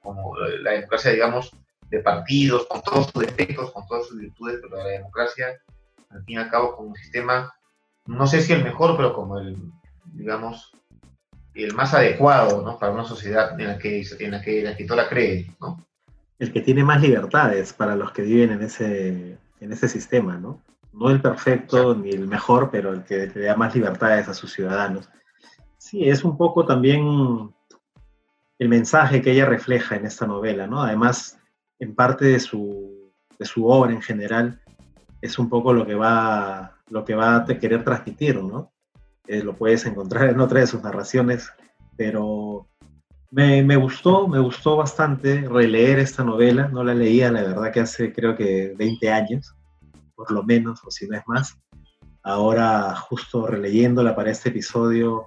como 0.00 0.36
la 0.36 0.72
democracia, 0.72 1.12
digamos, 1.12 1.52
de 1.90 2.00
partidos, 2.00 2.66
con 2.66 2.82
todos 2.82 3.10
sus 3.10 3.22
defectos, 3.22 3.70
con 3.72 3.86
todas 3.86 4.06
sus 4.06 4.18
virtudes, 4.18 4.58
pero 4.62 4.76
la 4.76 4.88
democracia, 4.88 5.58
al 6.10 6.24
fin 6.24 6.36
y 6.36 6.38
al 6.38 6.50
cabo, 6.50 6.76
como 6.76 6.88
un 6.88 6.96
sistema, 6.96 7.52
no 8.06 8.26
sé 8.26 8.40
si 8.40 8.52
el 8.52 8.64
mejor, 8.64 8.96
pero 8.96 9.12
como 9.14 9.38
el, 9.38 9.56
digamos, 10.12 10.72
el 11.54 11.74
más 11.74 11.94
adecuado 11.94 12.62
¿no? 12.62 12.78
para 12.78 12.92
una 12.92 13.04
sociedad 13.04 13.58
en 13.60 13.66
la 13.66 13.78
que, 13.78 14.04
en 14.18 14.30
la 14.30 14.42
que 14.42 14.62
la 14.62 14.70
escritora 14.70 15.08
cree. 15.08 15.50
¿no? 15.60 15.86
El 16.38 16.52
que 16.52 16.60
tiene 16.60 16.84
más 16.84 17.00
libertades 17.00 17.72
para 17.72 17.96
los 17.96 18.12
que 18.12 18.22
viven 18.22 18.52
en 18.52 18.62
ese, 18.62 19.38
en 19.60 19.72
ese 19.72 19.88
sistema, 19.88 20.36
¿no? 20.36 20.62
No 20.92 21.10
el 21.10 21.20
perfecto 21.20 21.94
ni 21.94 22.10
el 22.10 22.26
mejor, 22.26 22.70
pero 22.70 22.92
el 22.92 23.04
que 23.04 23.30
le 23.34 23.46
da 23.46 23.56
más 23.56 23.74
libertades 23.74 24.28
a 24.28 24.34
sus 24.34 24.52
ciudadanos. 24.52 25.08
Sí, 25.76 26.08
es 26.08 26.24
un 26.24 26.36
poco 26.36 26.66
también 26.66 27.52
el 28.58 28.68
mensaje 28.68 29.22
que 29.22 29.32
ella 29.32 29.46
refleja 29.46 29.96
en 29.96 30.06
esta 30.06 30.26
novela, 30.26 30.66
¿no? 30.66 30.82
Además, 30.82 31.38
en 31.78 31.94
parte 31.94 32.24
de 32.24 32.40
su, 32.40 33.12
de 33.38 33.46
su 33.46 33.66
obra 33.66 33.92
en 33.92 34.02
general, 34.02 34.60
es 35.20 35.38
un 35.38 35.48
poco 35.48 35.72
lo 35.72 35.86
que 35.86 35.94
va, 35.94 36.78
lo 36.90 37.04
que 37.04 37.14
va 37.14 37.36
a 37.36 37.44
querer 37.46 37.84
transmitir, 37.84 38.42
¿no? 38.42 38.72
Eh, 39.26 39.42
lo 39.42 39.54
puedes 39.54 39.84
encontrar 39.86 40.30
en 40.30 40.40
otra 40.40 40.60
de 40.60 40.66
sus 40.66 40.82
narraciones, 40.82 41.52
pero 41.96 42.66
me, 43.30 43.62
me, 43.62 43.76
gustó, 43.76 44.28
me 44.28 44.38
gustó 44.38 44.76
bastante 44.76 45.42
releer 45.42 45.98
esta 45.98 46.24
novela, 46.24 46.68
no 46.68 46.82
la 46.82 46.94
leía, 46.94 47.30
la 47.30 47.42
verdad 47.42 47.72
que 47.72 47.80
hace 47.80 48.12
creo 48.12 48.36
que 48.36 48.74
20 48.76 49.10
años, 49.10 49.54
por 50.14 50.30
lo 50.30 50.42
menos, 50.42 50.80
o 50.84 50.90
si 50.90 51.06
no 51.06 51.16
es 51.16 51.22
más. 51.26 51.58
Ahora, 52.22 52.94
justo 52.94 53.46
releyéndola 53.46 54.16
para 54.16 54.30
este 54.30 54.48
episodio, 54.48 55.26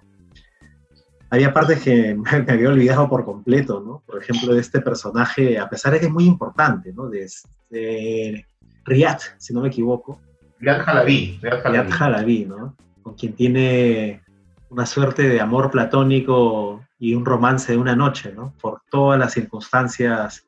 había 1.30 1.54
partes 1.54 1.82
que 1.82 2.16
me 2.46 2.52
había 2.52 2.70
olvidado 2.70 3.10
por 3.10 3.24
completo, 3.24 3.80
¿no? 3.80 4.04
Por 4.06 4.22
ejemplo, 4.22 4.54
de 4.54 4.62
este 4.62 4.82
personaje, 4.82 5.58
a 5.58 5.70
pesar 5.70 5.94
de 5.94 6.00
que 6.00 6.06
es 6.08 6.12
muy 6.12 6.26
importante, 6.26 6.94
¿no? 6.94 7.08
De, 7.10 7.28
de 7.70 8.46
Riyad, 8.86 9.20
si 9.38 9.54
no 9.54 9.62
me 9.62 9.70
equivoco. 9.70 10.20
Riyad 10.60 10.84
Jalabi. 10.84 11.40
Riyad 11.42 11.90
Jalabi, 11.90 12.46
¿no? 12.46 12.76
Con 13.02 13.16
quien 13.16 13.34
tiene 13.34 14.22
una 14.72 14.86
suerte 14.86 15.28
de 15.28 15.42
amor 15.42 15.70
platónico 15.70 16.82
y 16.98 17.14
un 17.14 17.26
romance 17.26 17.74
de 17.74 17.78
una 17.78 17.96
noche, 17.96 18.32
¿no? 18.34 18.54
Por 18.62 18.82
todas 18.90 19.20
las 19.20 19.34
circunstancias 19.34 20.48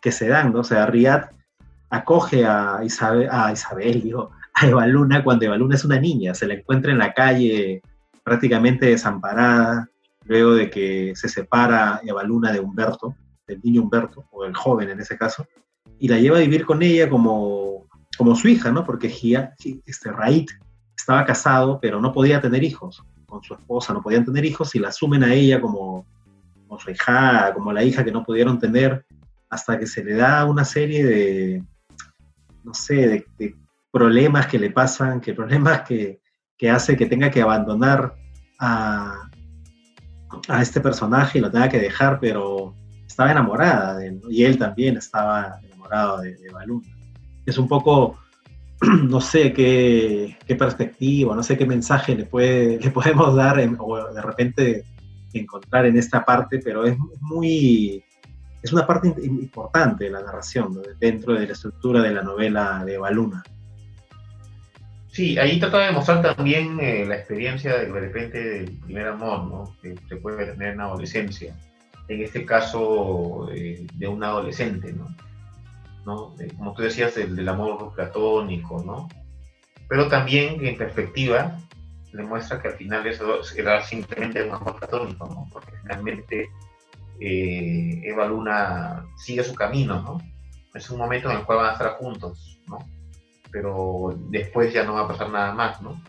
que 0.00 0.12
se 0.12 0.28
dan, 0.28 0.52
¿no? 0.52 0.60
O 0.60 0.64
sea, 0.64 0.84
Riyad 0.84 1.30
acoge 1.88 2.44
a 2.44 2.80
Isabel, 2.84 3.28
a 3.30 3.50
Isabel, 3.50 4.02
digo, 4.02 4.30
a 4.54 4.66
Evaluna 4.66 5.24
cuando 5.24 5.46
Evaluna 5.46 5.74
es 5.74 5.86
una 5.86 5.98
niña, 5.98 6.34
se 6.34 6.46
la 6.46 6.54
encuentra 6.54 6.92
en 6.92 6.98
la 6.98 7.14
calle 7.14 7.80
prácticamente 8.22 8.86
desamparada, 8.86 9.88
luego 10.26 10.52
de 10.52 10.68
que 10.68 11.14
se 11.16 11.30
separa 11.30 12.00
Evaluna 12.04 12.52
de 12.52 12.60
Humberto, 12.60 13.16
del 13.46 13.60
niño 13.62 13.82
Humberto, 13.82 14.26
o 14.32 14.44
el 14.44 14.54
joven 14.54 14.90
en 14.90 15.00
ese 15.00 15.16
caso, 15.16 15.46
y 15.98 16.08
la 16.08 16.18
lleva 16.18 16.36
a 16.36 16.40
vivir 16.40 16.66
con 16.66 16.82
ella 16.82 17.08
como, 17.08 17.86
como 18.18 18.36
su 18.36 18.48
hija, 18.48 18.70
¿no? 18.70 18.84
Porque 18.84 19.08
Gia, 19.08 19.54
este 19.86 20.12
Raid 20.12 20.50
estaba 20.94 21.24
casado, 21.24 21.78
pero 21.80 22.02
no 22.02 22.12
podía 22.12 22.40
tener 22.42 22.62
hijos, 22.62 23.02
con 23.32 23.42
su 23.42 23.54
esposa 23.54 23.94
no 23.94 24.02
podían 24.02 24.26
tener 24.26 24.44
hijos 24.44 24.74
y 24.74 24.78
la 24.78 24.88
asumen 24.88 25.24
a 25.24 25.32
ella 25.32 25.58
como, 25.58 26.04
como 26.68 26.78
su 26.78 26.90
hija, 26.90 27.50
como 27.54 27.72
la 27.72 27.82
hija 27.82 28.04
que 28.04 28.12
no 28.12 28.22
pudieron 28.22 28.58
tener, 28.58 29.06
hasta 29.48 29.78
que 29.78 29.86
se 29.86 30.04
le 30.04 30.16
da 30.16 30.44
una 30.44 30.66
serie 30.66 31.02
de, 31.02 31.64
no 32.62 32.74
sé, 32.74 33.24
de, 33.38 33.56
problemas 33.90 34.46
que 34.46 34.58
le 34.58 34.70
pasan, 34.70 35.20
que 35.20 35.32
problemas 35.32 35.80
que, 35.82 36.20
que 36.58 36.68
hace 36.68 36.94
que 36.94 37.06
tenga 37.06 37.30
que 37.30 37.40
abandonar 37.40 38.14
a, 38.58 39.30
a 40.48 40.62
este 40.62 40.80
personaje 40.82 41.38
y 41.38 41.40
lo 41.40 41.50
tenga 41.50 41.70
que 41.70 41.80
dejar, 41.80 42.20
pero 42.20 42.74
estaba 43.06 43.32
enamorada 43.32 43.96
de 43.96 44.08
él, 44.08 44.20
y 44.28 44.44
él 44.44 44.58
también 44.58 44.98
estaba 44.98 45.58
enamorado 45.62 46.20
de, 46.20 46.36
de. 46.36 46.50
Es 47.46 47.56
un 47.56 47.66
poco, 47.66 48.18
no 49.08 49.20
sé 49.20 49.52
qué, 49.52 50.36
perspectiva, 50.58 51.34
no 51.34 51.42
sé 51.42 51.56
qué 51.56 51.66
mensaje 51.66 52.14
le, 52.14 52.24
puede, 52.24 52.78
le 52.82 52.90
podemos 52.90 53.34
dar 53.34 53.58
o 53.78 54.12
de 54.12 54.22
repente 54.22 54.84
encontrar 55.32 55.86
en 55.86 55.96
esta 55.96 56.24
parte, 56.24 56.58
pero 56.58 56.84
es 56.84 56.96
muy, 57.20 58.04
es 58.62 58.72
una 58.72 58.86
parte 58.86 59.08
importante 59.22 60.04
de 60.04 60.10
la 60.10 60.22
narración 60.22 60.80
dentro 61.00 61.34
de 61.34 61.46
la 61.46 61.52
estructura 61.52 62.02
de 62.02 62.12
la 62.12 62.22
novela 62.22 62.84
de 62.84 62.98
Baluna. 62.98 63.42
Sí, 65.08 65.38
ahí 65.38 65.60
trata 65.60 65.80
de 65.80 65.92
mostrar 65.92 66.22
también 66.22 66.78
eh, 66.80 67.04
la 67.06 67.16
experiencia 67.16 67.76
de, 67.76 67.92
de 67.92 68.00
repente 68.00 68.42
del 68.42 68.78
primer 68.78 69.08
amor, 69.08 69.44
¿no? 69.44 69.76
Que 69.82 69.94
se 70.08 70.16
puede 70.16 70.52
tener 70.52 70.72
en 70.72 70.80
adolescencia. 70.80 71.54
En 72.08 72.22
este 72.22 72.46
caso, 72.46 73.50
eh, 73.52 73.86
de 73.94 74.08
un 74.08 74.24
adolescente, 74.24 74.92
¿no? 74.92 75.06
Como 76.04 76.74
tú 76.74 76.82
decías, 76.82 77.14
del, 77.14 77.36
del, 77.36 77.48
amor 77.48 77.92
platónico, 77.94 78.82
¿no? 78.84 79.08
Pero 79.88 80.08
también, 80.08 80.64
en 80.64 80.76
perspectiva, 80.76 81.58
le 82.12 82.22
muestra 82.22 82.60
que 82.60 82.68
al 82.68 82.74
final 82.74 83.06
eso 83.06 83.40
era 83.56 83.82
simplemente 83.82 84.42
un 84.42 84.54
amor 84.54 84.78
platónico, 84.78 85.26
¿no? 85.26 85.48
Porque 85.52 85.72
finalmente 85.82 86.48
eh, 87.20 88.00
Eva 88.04 88.26
Luna 88.26 89.04
sigue 89.16 89.44
su 89.44 89.54
camino, 89.54 90.00
¿no? 90.02 90.18
Es 90.74 90.90
un 90.90 90.98
momento 90.98 91.30
en 91.30 91.38
el 91.38 91.44
cual 91.44 91.58
van 91.58 91.70
a 91.70 91.72
estar 91.72 91.92
juntos, 91.98 92.58
¿no? 92.66 92.78
pero 93.52 94.18
después 94.30 94.72
ya 94.72 94.82
no 94.82 94.94
va 94.94 95.02
a 95.02 95.08
pasar 95.08 95.30
nada 95.30 95.52
más, 95.52 95.80
¿no? 95.82 96.02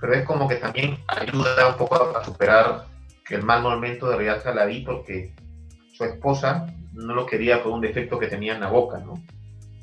Pero 0.00 0.14
es 0.14 0.24
como 0.24 0.48
que 0.48 0.56
también 0.56 0.98
ayuda 1.06 1.68
un 1.68 1.76
poco 1.76 2.16
a, 2.16 2.24
superar 2.24 2.86
el 3.30 3.42
mal 3.42 3.62
momento 3.62 4.08
de 4.08 4.16
Riyad 4.16 4.42
Jalabi 4.42 4.80
porque 4.80 5.34
su 5.92 6.04
esposa 6.04 6.66
no 6.92 7.14
lo 7.14 7.26
quería 7.26 7.62
por 7.62 7.72
un 7.72 7.82
defecto 7.82 8.18
que 8.18 8.28
tenía 8.28 8.54
en 8.54 8.60
la 8.60 8.70
boca, 8.70 8.98
¿no? 8.98 9.14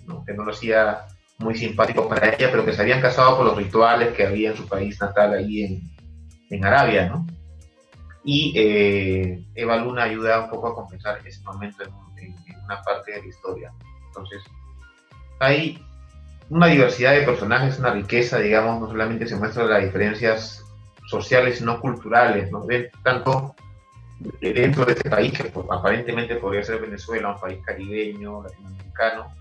¿No? 0.06 0.24
Que 0.26 0.34
no 0.34 0.44
lo 0.44 0.52
hacía 0.52 1.06
muy 1.40 1.56
simpático 1.56 2.08
para 2.08 2.30
ella, 2.30 2.50
pero 2.52 2.66
que 2.66 2.74
se 2.74 2.82
habían 2.82 3.02
casado 3.02 3.38
por 3.38 3.46
los 3.46 3.58
rituales 3.58 4.14
que 4.14 4.26
había 4.26 4.52
en 4.52 4.58
su 4.58 4.68
país 4.68 5.00
natal, 5.02 5.34
ahí 5.34 5.64
en, 5.64 5.82
en 6.50 6.66
Arabia, 6.66 7.10
¿no? 7.10 7.26
Y 8.24 8.54
eh, 8.56 9.46
Eva 9.56 9.78
Luna 9.78 10.04
ayuda 10.04 10.46
un 10.46 10.50
poco 10.50 10.68
a 10.68 10.76
compensar 10.76 11.20
ese 11.26 11.42
momento 11.44 11.84
en, 11.84 12.24
en, 12.24 12.36
en 12.48 12.64
una 12.64 12.82
parte 12.82 13.12
de 13.12 13.22
la 13.22 13.28
historia. 13.28 13.74
Entonces, 14.08 14.44
hay 15.40 15.84
una 16.50 16.68
diversidad 16.68 17.14
de 17.14 17.24
personajes, 17.24 17.80
una 17.80 17.92
riqueza, 17.92 18.40
digamos, 18.40 18.80
no 18.80 18.88
solamente 18.88 19.28
se 19.28 19.36
muestran 19.36 19.70
las 19.70 19.84
diferencias 19.84 20.64
sociales, 21.08 21.58
sino 21.58 21.80
culturales, 21.80 22.52
¿no? 22.52 22.66
tanto 23.04 23.56
dentro 24.40 24.86
de 24.86 24.94
este 24.94 25.10
país, 25.10 25.34
que 25.34 25.52
aparentemente 25.70 26.36
podría 26.36 26.64
ser 26.64 26.80
Venezuela, 26.80 27.34
un 27.34 27.40
país 27.40 27.60
caribeño, 27.66 28.44
latinoamericano, 28.44 29.34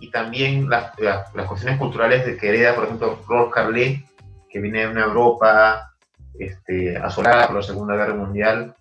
y 0.00 0.10
también 0.10 0.68
las, 0.68 0.98
las, 0.98 1.32
las 1.34 1.46
cuestiones 1.46 1.78
culturales 1.78 2.26
de 2.26 2.36
que 2.36 2.48
hereda, 2.48 2.74
por 2.74 2.84
ejemplo, 2.84 3.20
Rolf 3.28 3.52
Carlet, 3.52 4.02
que 4.48 4.60
viene 4.60 4.80
de 4.80 4.88
una 4.88 5.04
Europa 5.04 5.92
este, 6.38 6.96
asolada 6.96 7.46
por 7.46 7.56
la 7.56 7.62
Segunda 7.62 7.94
Guerra 7.94 8.14
Mundial, 8.14 8.74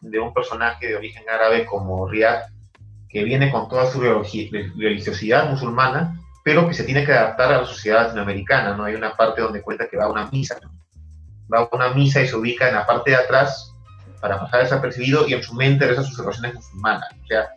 de 0.00 0.18
un 0.18 0.34
personaje 0.34 0.88
de 0.88 0.96
origen 0.96 1.24
árabe 1.28 1.64
como 1.64 2.06
Riyad, 2.06 2.42
que 3.08 3.24
viene 3.24 3.50
con 3.50 3.68
toda 3.68 3.86
su 3.86 4.00
religiosidad 4.00 5.48
musulmana, 5.48 6.18
pero 6.42 6.68
que 6.68 6.74
se 6.74 6.84
tiene 6.84 7.04
que 7.06 7.12
adaptar 7.12 7.52
a 7.52 7.60
la 7.62 7.66
sociedad 7.66 8.06
latinoamericana, 8.06 8.76
¿no? 8.76 8.84
Hay 8.84 8.94
una 8.94 9.16
parte 9.16 9.40
donde 9.40 9.62
cuenta 9.62 9.88
que 9.88 9.96
va 9.96 10.04
a 10.04 10.10
una 10.10 10.26
misa, 10.26 10.58
¿no? 10.60 10.70
va 11.52 11.60
a 11.60 11.68
una 11.72 11.90
misa 11.94 12.22
y 12.22 12.26
se 12.26 12.36
ubica 12.36 12.68
en 12.68 12.74
la 12.74 12.86
parte 12.86 13.10
de 13.10 13.16
atrás 13.16 13.72
para 14.20 14.40
pasar 14.40 14.62
desapercibido 14.62 15.28
y 15.28 15.34
en 15.34 15.42
su 15.42 15.54
mente 15.54 15.86
reza 15.86 16.02
sus 16.02 16.18
oraciones 16.18 16.54
musulmanas. 16.54 17.08
O 17.22 17.26
sea, 17.26 17.48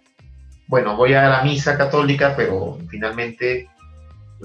bueno, 0.67 0.95
voy 0.95 1.13
a 1.13 1.29
la 1.29 1.43
misa 1.43 1.77
católica, 1.77 2.33
pero 2.35 2.77
finalmente 2.89 3.69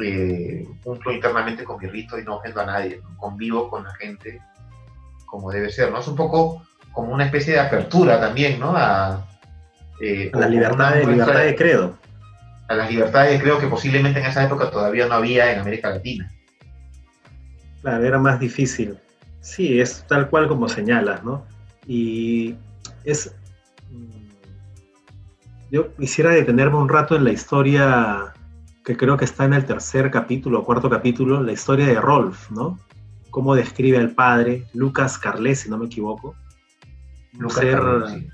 eh, 0.02 0.66
cumplo 0.82 1.12
internamente 1.12 1.64
con 1.64 1.80
mi 1.80 1.88
rito 1.88 2.18
y 2.18 2.24
no 2.24 2.37
ofendo 2.37 2.61
a 2.61 2.66
nadie, 2.66 3.00
¿no? 3.02 3.16
convivo 3.16 3.68
con 3.68 3.85
la 3.85 3.94
gente 3.94 4.40
como 5.26 5.50
debe 5.50 5.70
ser, 5.70 5.90
¿no? 5.90 6.00
Es 6.00 6.08
un 6.08 6.16
poco 6.16 6.62
como 6.92 7.12
una 7.12 7.24
especie 7.24 7.54
de 7.54 7.61
apertura 7.61 8.20
también, 8.20 8.61
¿no? 8.61 8.74
A, 8.76 9.26
eh, 10.00 10.30
la 10.35 10.48
libertad, 10.48 10.94
de, 10.94 11.06
libertad 11.06 11.44
de 11.44 11.56
credo 11.56 12.02
a 12.72 12.74
las 12.74 12.90
libertades 12.90 13.40
creo 13.40 13.58
que 13.58 13.66
posiblemente 13.66 14.20
en 14.20 14.26
esa 14.26 14.44
época 14.44 14.70
todavía 14.70 15.06
no 15.06 15.14
había 15.14 15.52
en 15.52 15.61
América 15.61 15.90
Latina. 15.90 16.30
Claro, 17.82 18.04
era 18.04 18.18
más 18.18 18.40
difícil. 18.40 18.96
Sí, 19.40 19.80
es 19.80 20.04
tal 20.06 20.28
cual 20.28 20.48
como 20.48 20.68
señalas, 20.68 21.22
¿no? 21.24 21.44
Y 21.87 22.54
es... 23.04 23.35
Yo 25.72 25.90
quisiera 25.96 26.32
detenerme 26.32 26.76
un 26.76 26.90
rato 26.90 27.16
en 27.16 27.24
la 27.24 27.32
historia 27.32 28.35
que 28.85 28.94
creo 28.94 29.16
que 29.16 29.24
está 29.24 29.46
en 29.46 29.54
el 29.54 29.64
tercer 29.64 30.11
capítulo 30.11 30.61
o 30.61 30.64
cuarto 30.64 30.90
capítulo, 30.90 31.42
la 31.42 31.52
historia 31.52 31.87
de 31.87 31.98
Rolf, 31.98 32.50
¿no? 32.50 32.78
Cómo 33.30 33.54
describe 33.54 33.96
al 33.96 34.11
padre, 34.11 34.66
Lucas 34.74 35.16
Carles, 35.16 35.61
si 35.61 35.70
no 35.70 35.78
me 35.78 35.87
equivoco. 35.87 36.35
Lucas 37.38 37.61
ser, 37.61 37.80
sí. 38.06 38.28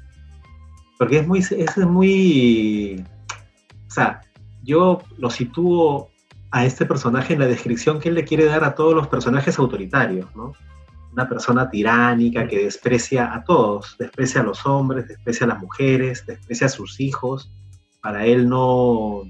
Porque 0.99 1.19
es 1.21 1.29
muy, 1.29 1.39
es 1.39 1.77
muy, 1.77 3.05
o 3.87 3.91
sea, 3.91 4.21
yo 4.65 5.01
lo 5.17 5.31
sitúo 5.31 6.11
a 6.51 6.65
este 6.65 6.87
personaje 6.87 7.35
en 7.35 7.39
la 7.39 7.47
descripción 7.47 8.01
que 8.01 8.09
él 8.09 8.17
le 8.17 8.25
quiere 8.25 8.47
dar 8.47 8.65
a 8.65 8.75
todos 8.75 8.95
los 8.95 9.07
personajes 9.07 9.61
autoritarios, 9.61 10.27
¿no? 10.35 10.55
Una 11.19 11.29
persona 11.29 11.69
tiránica 11.69 12.47
que 12.47 12.63
desprecia 12.63 13.35
a 13.35 13.43
todos, 13.43 13.97
desprecia 13.99 14.41
a 14.41 14.45
los 14.45 14.65
hombres, 14.65 15.09
desprecia 15.09 15.47
a 15.47 15.49
las 15.49 15.59
mujeres, 15.61 16.25
desprecia 16.25 16.69
a 16.69 16.71
sus 16.71 17.01
hijos. 17.01 17.51
Para 18.01 18.25
él 18.25 18.49
no, 18.49 19.25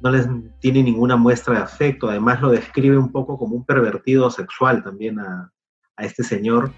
no 0.00 0.10
les 0.12 0.28
tiene 0.60 0.84
ninguna 0.84 1.16
muestra 1.16 1.54
de 1.54 1.60
afecto, 1.60 2.08
además 2.08 2.40
lo 2.40 2.50
describe 2.50 2.96
un 2.96 3.10
poco 3.10 3.36
como 3.36 3.56
un 3.56 3.64
pervertido 3.64 4.30
sexual 4.30 4.84
también 4.84 5.18
a, 5.18 5.50
a 5.96 6.04
este 6.04 6.22
señor, 6.22 6.70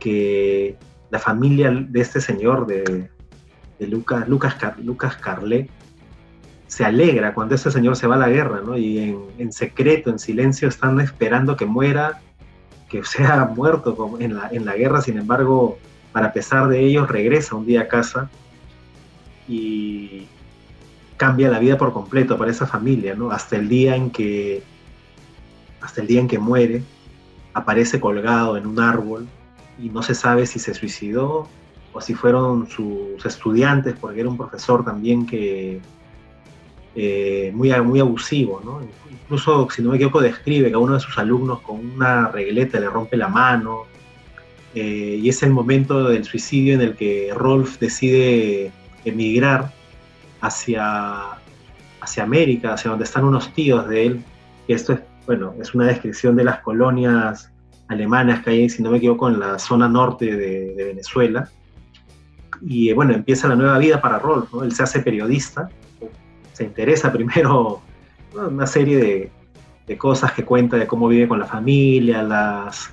que 0.00 0.76
la 1.10 1.20
familia 1.20 1.70
de 1.70 2.00
este 2.00 2.20
señor, 2.20 2.66
de, 2.66 3.08
de 3.78 3.86
Lucas, 3.86 4.28
Lucas, 4.28 4.56
Lucas 4.82 5.18
Carlet, 5.18 5.70
se 6.66 6.84
alegra 6.84 7.32
cuando 7.32 7.54
ese 7.54 7.70
señor 7.70 7.94
se 7.94 8.08
va 8.08 8.16
a 8.16 8.18
la 8.18 8.28
guerra, 8.28 8.60
¿no? 8.60 8.76
Y 8.76 9.16
en 9.38 9.52
secreto, 9.52 10.10
en 10.10 10.18
silencio, 10.18 10.66
están 10.66 11.00
esperando 11.00 11.56
que 11.56 11.64
muera, 11.64 12.20
que 12.88 13.04
sea 13.04 13.44
muerto 13.54 14.16
en 14.20 14.34
la, 14.36 14.48
en 14.50 14.64
la 14.64 14.76
guerra, 14.76 15.00
sin 15.00 15.18
embargo, 15.18 15.78
para 16.12 16.32
pesar 16.32 16.68
de 16.68 16.80
ellos, 16.80 17.08
regresa 17.08 17.56
un 17.56 17.66
día 17.66 17.82
a 17.82 17.88
casa 17.88 18.30
y 19.48 20.26
cambia 21.16 21.48
la 21.48 21.58
vida 21.58 21.78
por 21.78 21.92
completo 21.92 22.36
para 22.36 22.50
esa 22.50 22.66
familia, 22.66 23.14
¿no? 23.14 23.30
Hasta 23.30 23.56
el 23.56 23.68
día 23.68 23.96
en 23.96 24.10
que, 24.10 24.62
hasta 25.80 26.00
el 26.00 26.06
día 26.06 26.20
en 26.20 26.28
que 26.28 26.38
muere, 26.38 26.82
aparece 27.54 28.00
colgado 28.00 28.56
en 28.56 28.66
un 28.66 28.80
árbol 28.80 29.26
y 29.78 29.88
no 29.88 30.02
se 30.02 30.14
sabe 30.14 30.46
si 30.46 30.58
se 30.58 30.74
suicidó 30.74 31.48
o 31.92 32.00
si 32.00 32.14
fueron 32.14 32.68
sus 32.68 33.24
estudiantes, 33.24 33.94
porque 33.98 34.20
era 34.20 34.28
un 34.28 34.36
profesor 34.36 34.84
también 34.84 35.26
que 35.26 35.80
eh, 36.98 37.52
muy, 37.54 37.70
muy 37.82 38.00
abusivo, 38.00 38.62
¿no? 38.64 38.80
Incluso, 39.10 39.68
si 39.70 39.82
no 39.82 39.90
me 39.90 39.96
equivoco, 39.96 40.22
describe 40.22 40.70
que 40.70 40.74
a 40.74 40.78
uno 40.78 40.94
de 40.94 41.00
sus 41.00 41.18
alumnos 41.18 41.60
con 41.60 41.78
una 41.78 42.28
regleta 42.28 42.80
le 42.80 42.88
rompe 42.88 43.18
la 43.18 43.28
mano, 43.28 43.84
eh, 44.74 45.18
y 45.22 45.28
es 45.28 45.42
el 45.42 45.50
momento 45.50 46.08
del 46.08 46.24
suicidio 46.24 46.74
en 46.74 46.80
el 46.80 46.96
que 46.96 47.32
Rolf 47.34 47.78
decide 47.78 48.72
emigrar 49.04 49.72
hacia, 50.40 51.32
hacia 52.00 52.22
América, 52.22 52.72
hacia 52.72 52.90
donde 52.90 53.04
están 53.04 53.24
unos 53.24 53.52
tíos 53.52 53.86
de 53.88 54.06
él, 54.06 54.24
y 54.66 54.72
esto 54.72 54.94
es, 54.94 55.00
bueno, 55.26 55.54
es 55.60 55.74
una 55.74 55.86
descripción 55.86 56.34
de 56.34 56.44
las 56.44 56.60
colonias 56.60 57.50
alemanas 57.88 58.42
que 58.42 58.50
hay, 58.50 58.68
si 58.70 58.82
no 58.82 58.90
me 58.90 58.96
equivoco, 58.96 59.28
en 59.28 59.38
la 59.38 59.58
zona 59.58 59.86
norte 59.86 60.34
de, 60.34 60.74
Venezuela, 60.76 61.50
y 62.62 62.90
bueno, 62.94 63.12
empieza 63.12 63.48
la 63.48 63.56
nueva 63.56 63.76
vida 63.76 64.00
para 64.00 64.18
Rolf, 64.18 64.50
¿no? 64.54 64.62
Él 64.62 64.72
se 64.72 64.82
hace 64.82 65.00
periodista, 65.00 65.68
se 66.56 66.64
interesa 66.64 67.12
primero 67.12 67.82
una 68.34 68.66
serie 68.66 69.30
de, 69.86 69.98
cosas 69.98 70.32
que 70.32 70.44
cuenta 70.44 70.76
de 70.76 70.86
cómo 70.86 71.06
vive 71.06 71.28
con 71.28 71.38
la 71.38 71.46
familia, 71.46 72.22
las, 72.22 72.90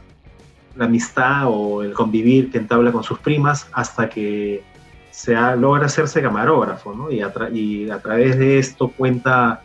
la 0.75 0.85
amistad 0.85 1.45
o 1.47 1.81
el 1.81 1.93
convivir 1.93 2.51
que 2.51 2.59
entabla 2.59 2.91
con 2.91 3.03
sus 3.03 3.17
primas, 3.19 3.67
hasta 3.71 4.09
que 4.09 4.63
se 5.09 5.33
logra 5.55 5.87
hacerse 5.87 6.21
camarógrafo, 6.21 6.93
¿no? 6.93 7.09
Y 7.09 7.21
a, 7.21 7.31
través 7.31 8.37
de 8.37 8.59
esto 8.59 8.89
cuenta 8.89 9.61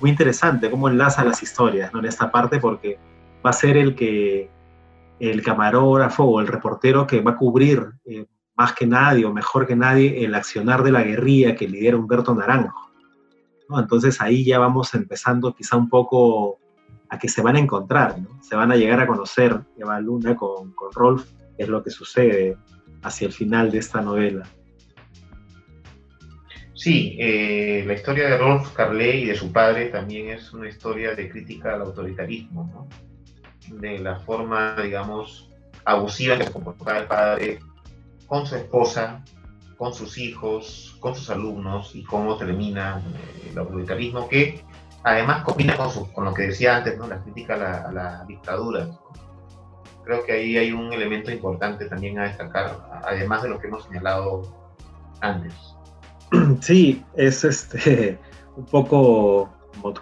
muy 0.00 0.10
interesante 0.10 0.70
cómo 0.70 0.88
enlaza 0.88 1.24
las 1.24 1.42
historias. 1.42 1.92
En 1.92 2.06
esta 2.06 2.30
parte, 2.30 2.58
porque 2.58 2.98
va 3.44 3.50
a 3.50 3.52
ser 3.52 3.76
el 3.76 3.94
que 3.94 4.48
el 5.20 5.42
camarógrafo 5.42 6.24
o 6.24 6.40
el 6.40 6.46
reportero 6.46 7.06
que 7.06 7.20
va 7.20 7.32
a 7.32 7.36
cubrir 7.36 7.92
eh, 8.06 8.24
más 8.56 8.72
que 8.72 8.86
nadie 8.86 9.26
o 9.26 9.32
mejor 9.32 9.66
que 9.66 9.76
nadie 9.76 10.24
el 10.24 10.34
accionar 10.34 10.82
de 10.82 10.92
la 10.92 11.02
guerrilla 11.02 11.54
que 11.54 11.68
lidera 11.68 11.98
Humberto 11.98 12.34
Naranjo. 12.34 12.91
Entonces 13.78 14.20
ahí 14.20 14.44
ya 14.44 14.58
vamos 14.58 14.94
empezando 14.94 15.54
quizá 15.54 15.76
un 15.76 15.88
poco 15.88 16.58
a 17.08 17.18
que 17.18 17.28
se 17.28 17.42
van 17.42 17.56
a 17.56 17.60
encontrar, 17.60 18.16
se 18.40 18.56
van 18.56 18.72
a 18.72 18.76
llegar 18.76 19.00
a 19.00 19.06
conocer 19.06 19.60
Eva 19.76 20.00
Luna 20.00 20.34
con, 20.34 20.72
con 20.72 20.92
Rolf, 20.92 21.26
es 21.58 21.68
lo 21.68 21.82
que 21.82 21.90
sucede 21.90 22.56
hacia 23.02 23.26
el 23.26 23.32
final 23.32 23.70
de 23.70 23.78
esta 23.78 24.00
novela. 24.00 24.48
Sí, 26.74 27.16
eh, 27.20 27.84
la 27.86 27.92
historia 27.92 28.28
de 28.28 28.38
Rolf 28.38 28.72
Carley 28.72 29.22
y 29.22 29.26
de 29.26 29.36
su 29.36 29.52
padre 29.52 29.86
también 29.86 30.30
es 30.30 30.52
una 30.52 30.68
historia 30.68 31.14
de 31.14 31.28
crítica 31.28 31.74
al 31.74 31.82
autoritarismo, 31.82 32.88
de 33.68 33.98
la 33.98 34.18
forma, 34.18 34.74
digamos, 34.82 35.48
abusiva 35.84 36.38
que 36.38 36.44
se 36.44 36.52
comportaba 36.52 36.98
el 36.98 37.06
padre 37.06 37.58
con 38.26 38.46
su 38.46 38.56
esposa, 38.56 39.22
con 39.76 39.94
sus 39.94 40.18
hijos, 40.18 40.96
con 41.00 41.14
sus 41.14 41.30
alumnos 41.30 41.94
y 41.94 42.04
cómo 42.04 42.36
termina 42.36 43.02
eh, 43.04 43.50
el 43.50 43.58
autoritarismo 43.58 44.28
que 44.28 44.64
además 45.02 45.42
combina 45.42 45.76
con, 45.76 45.90
con 46.12 46.24
lo 46.24 46.34
que 46.34 46.48
decía 46.48 46.76
antes, 46.76 46.96
¿no? 46.98 47.06
la 47.06 47.22
crítica 47.22 47.54
a 47.54 47.92
la, 47.92 48.24
dictadura. 48.26 48.88
Creo 50.04 50.24
que 50.24 50.32
ahí 50.32 50.56
hay 50.56 50.72
un 50.72 50.92
elemento 50.92 51.30
importante 51.30 51.86
también 51.86 52.18
a 52.18 52.24
destacar, 52.24 52.76
además 53.04 53.42
de 53.42 53.50
lo 53.50 53.58
que 53.58 53.68
hemos 53.68 53.84
señalado 53.84 54.42
antes. 55.20 55.54
Sí, 56.60 57.04
es 57.14 57.44
este 57.44 58.18
un 58.56 58.64
poco, 58.64 59.50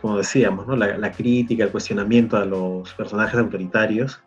como, 0.00 0.16
decíamos, 0.16 0.66
¿no? 0.66 0.76
la, 0.76 0.96
la 0.96 1.12
crítica, 1.12 1.64
el 1.64 1.70
cuestionamiento 1.70 2.37
a 2.37 2.44
los 2.44 2.94
personajes 2.94 3.38
autoritarios, 3.38 4.22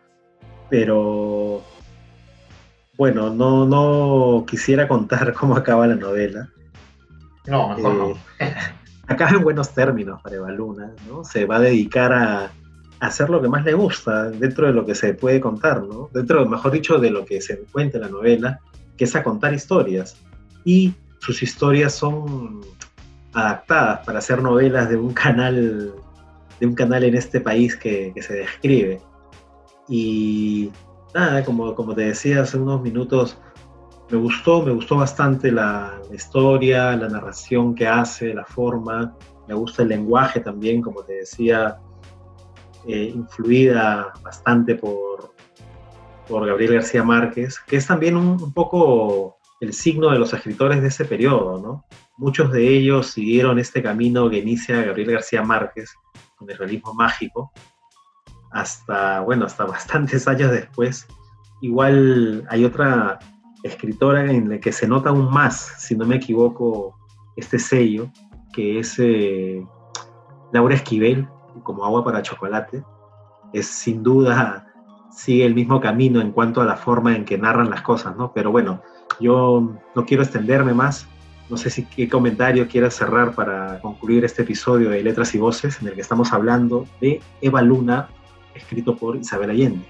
pero 0.70 1.64
bueno, 2.98 3.30
no, 3.30 3.66
no 3.66 4.46
quisiera 4.46 4.88
contar 4.88 5.34
cómo 5.40 5.56
acaba 5.56 5.88
la 5.88 5.96
novela. 5.96 6.50
No, 7.48 7.76
mejor 7.76 7.96
no. 7.96 8.10
Eh, 8.40 8.54
acaba 9.08 9.32
en 9.32 9.44
buenos 9.44 9.74
términos 9.74 10.22
para 10.22 10.36
Eva 10.36 10.52
Luna, 10.52 10.94
¿no? 11.08 11.24
Se 11.24 11.46
va 11.46 11.58
a 11.58 11.62
dedicar 11.62 12.14
a, 12.14 12.52
hacer 13.00 13.30
lo 13.30 13.42
que 13.42 13.50
más 13.50 13.66
le 13.66 13.74
gusta 13.74 14.30
dentro 14.30 14.66
de 14.66 14.72
lo 14.72 14.86
que 14.86 14.96
se 14.96 15.14
puede 15.14 15.42
contar, 15.42 15.84
¿no? 15.84 16.10
Dentro, 16.14 16.46
mejor 16.46 16.72
dicho, 16.72 17.00
de 17.00 17.12
lo 17.12 17.26
que 17.26 17.42
se 17.42 17.54
encuentra 17.54 18.00
en 18.00 18.06
la 18.06 18.12
novela, 18.12 18.60
que 18.96 19.04
es 19.04 19.16
a 19.16 19.24
contar 19.24 19.54
historias. 19.54 20.16
Y 20.64 20.94
sus 21.20 21.44
historias 21.44 21.94
son 21.94 22.62
adaptadas 23.34 24.06
para 24.06 24.20
hacer 24.20 24.42
novelas 24.42 24.88
de 24.88 24.96
un 24.96 25.14
canal, 25.14 25.94
de 26.62 26.66
un 26.66 26.76
canal 26.76 27.04
en 27.04 27.16
este 27.16 27.42
país 27.42 27.76
que, 27.76 28.14
que 28.16 28.22
se 28.22 28.36
describe. 28.36 29.02
Y 29.90 30.72
nada, 31.14 31.44
como, 31.44 31.76
como 31.76 31.94
te 31.96 32.04
decía 32.04 32.42
hace 32.42 32.58
unos 32.58 32.82
minutos, 32.82 33.38
me 34.10 34.18
gustó, 34.18 34.62
me 34.64 34.72
gustó 34.72 34.98
bastante 34.98 35.52
la, 35.52 36.00
historia, 36.14 36.96
la 36.96 37.10
narración 37.10 37.74
que 37.74 37.88
hace, 37.88 38.34
la 38.34 38.46
forma, 38.46 39.16
me 39.48 39.54
gusta 39.54 39.84
el 39.84 39.90
lenguaje 39.90 40.40
también, 40.40 40.82
como 40.82 41.04
te 41.04 41.14
decía, 41.14 41.80
eh, 42.88 43.12
influida 43.16 44.14
bastante 44.22 44.76
por, 44.76 45.34
por 46.28 46.46
Gabriel 46.46 46.74
García 46.76 47.04
Márquez, 47.04 47.60
que 47.66 47.78
es 47.78 47.88
también 47.88 48.16
un, 48.18 48.54
poco 48.54 49.38
el 49.62 49.74
signo 49.74 50.12
de 50.12 50.20
los 50.20 50.34
escritores 50.34 50.82
de 50.82 50.90
ese 50.90 51.06
periodo, 51.06 51.60
¿no? 51.62 51.86
Muchos 52.18 52.52
de 52.52 52.68
ellos 52.68 53.08
siguieron 53.08 53.58
este 53.58 53.82
camino 53.82 54.30
que 54.30 54.38
inicia 54.38 54.84
Gabriel 54.84 55.14
García 55.14 55.42
Márquez 55.42 55.96
con 56.36 56.50
el 56.50 56.58
realismo 56.58 56.94
mágico, 56.94 57.52
hasta, 58.54 59.22
bueno, 59.22 59.46
hasta 59.46 59.66
bastantes 59.66 60.28
años 60.28 60.52
después. 60.52 61.08
Igual 61.62 62.46
hay 62.50 62.66
otra 62.66 63.20
escritora 63.64 64.32
en 64.32 64.50
la 64.50 64.60
que 64.60 64.72
se 64.72 64.88
nota 64.88 65.10
aún 65.10 65.32
más, 65.32 65.76
si 65.78 65.96
no 65.96 66.06
me 66.06 66.18
equivoco, 66.18 66.98
este 67.36 67.58
sello, 67.58 68.10
que 68.52 68.80
es 68.80 69.00
eh, 69.00 69.66
Laura 70.52 70.76
Esquivel, 70.76 71.28
como 71.64 71.86
agua 71.86 72.04
para 72.04 72.22
chocolate. 72.22 72.84
Es 73.54 73.68
sin 73.68 74.04
duda, 74.04 74.68
sigue 75.12 75.46
el 75.46 75.56
mismo 75.56 75.80
camino 75.80 76.22
en 76.22 76.32
cuanto 76.32 76.62
a 76.62 76.66
la 76.66 76.76
forma 76.76 77.16
en 77.16 77.26
que 77.26 77.38
narran 77.38 77.70
las 77.70 77.82
cosas, 77.82 78.16
¿no? 78.18 78.34
Pero 78.34 78.52
bueno, 78.52 78.82
yo 79.20 79.74
no 79.96 80.06
quiero 80.06 80.24
extenderme 80.24 80.74
más. 80.74 81.08
No 81.50 81.58
sé 81.58 81.70
si 81.70 81.86
qué 81.86 82.10
comentario 82.10 82.68
quieras 82.68 82.96
cerrar 82.96 83.34
para 83.36 83.80
concluir 83.82 84.26
este 84.26 84.42
episodio 84.42 84.90
de 84.90 85.04
Letras 85.04 85.36
y 85.36 85.38
Voces 85.38 85.82
en 85.82 85.88
el 85.88 85.94
que 85.94 86.02
estamos 86.02 86.34
hablando 86.34 86.88
de 87.00 87.22
Eva 87.42 87.62
Luna, 87.62 88.10
escrito 88.56 88.96
por 88.96 89.16
Isabel 89.16 89.50
Allende. 89.52 89.86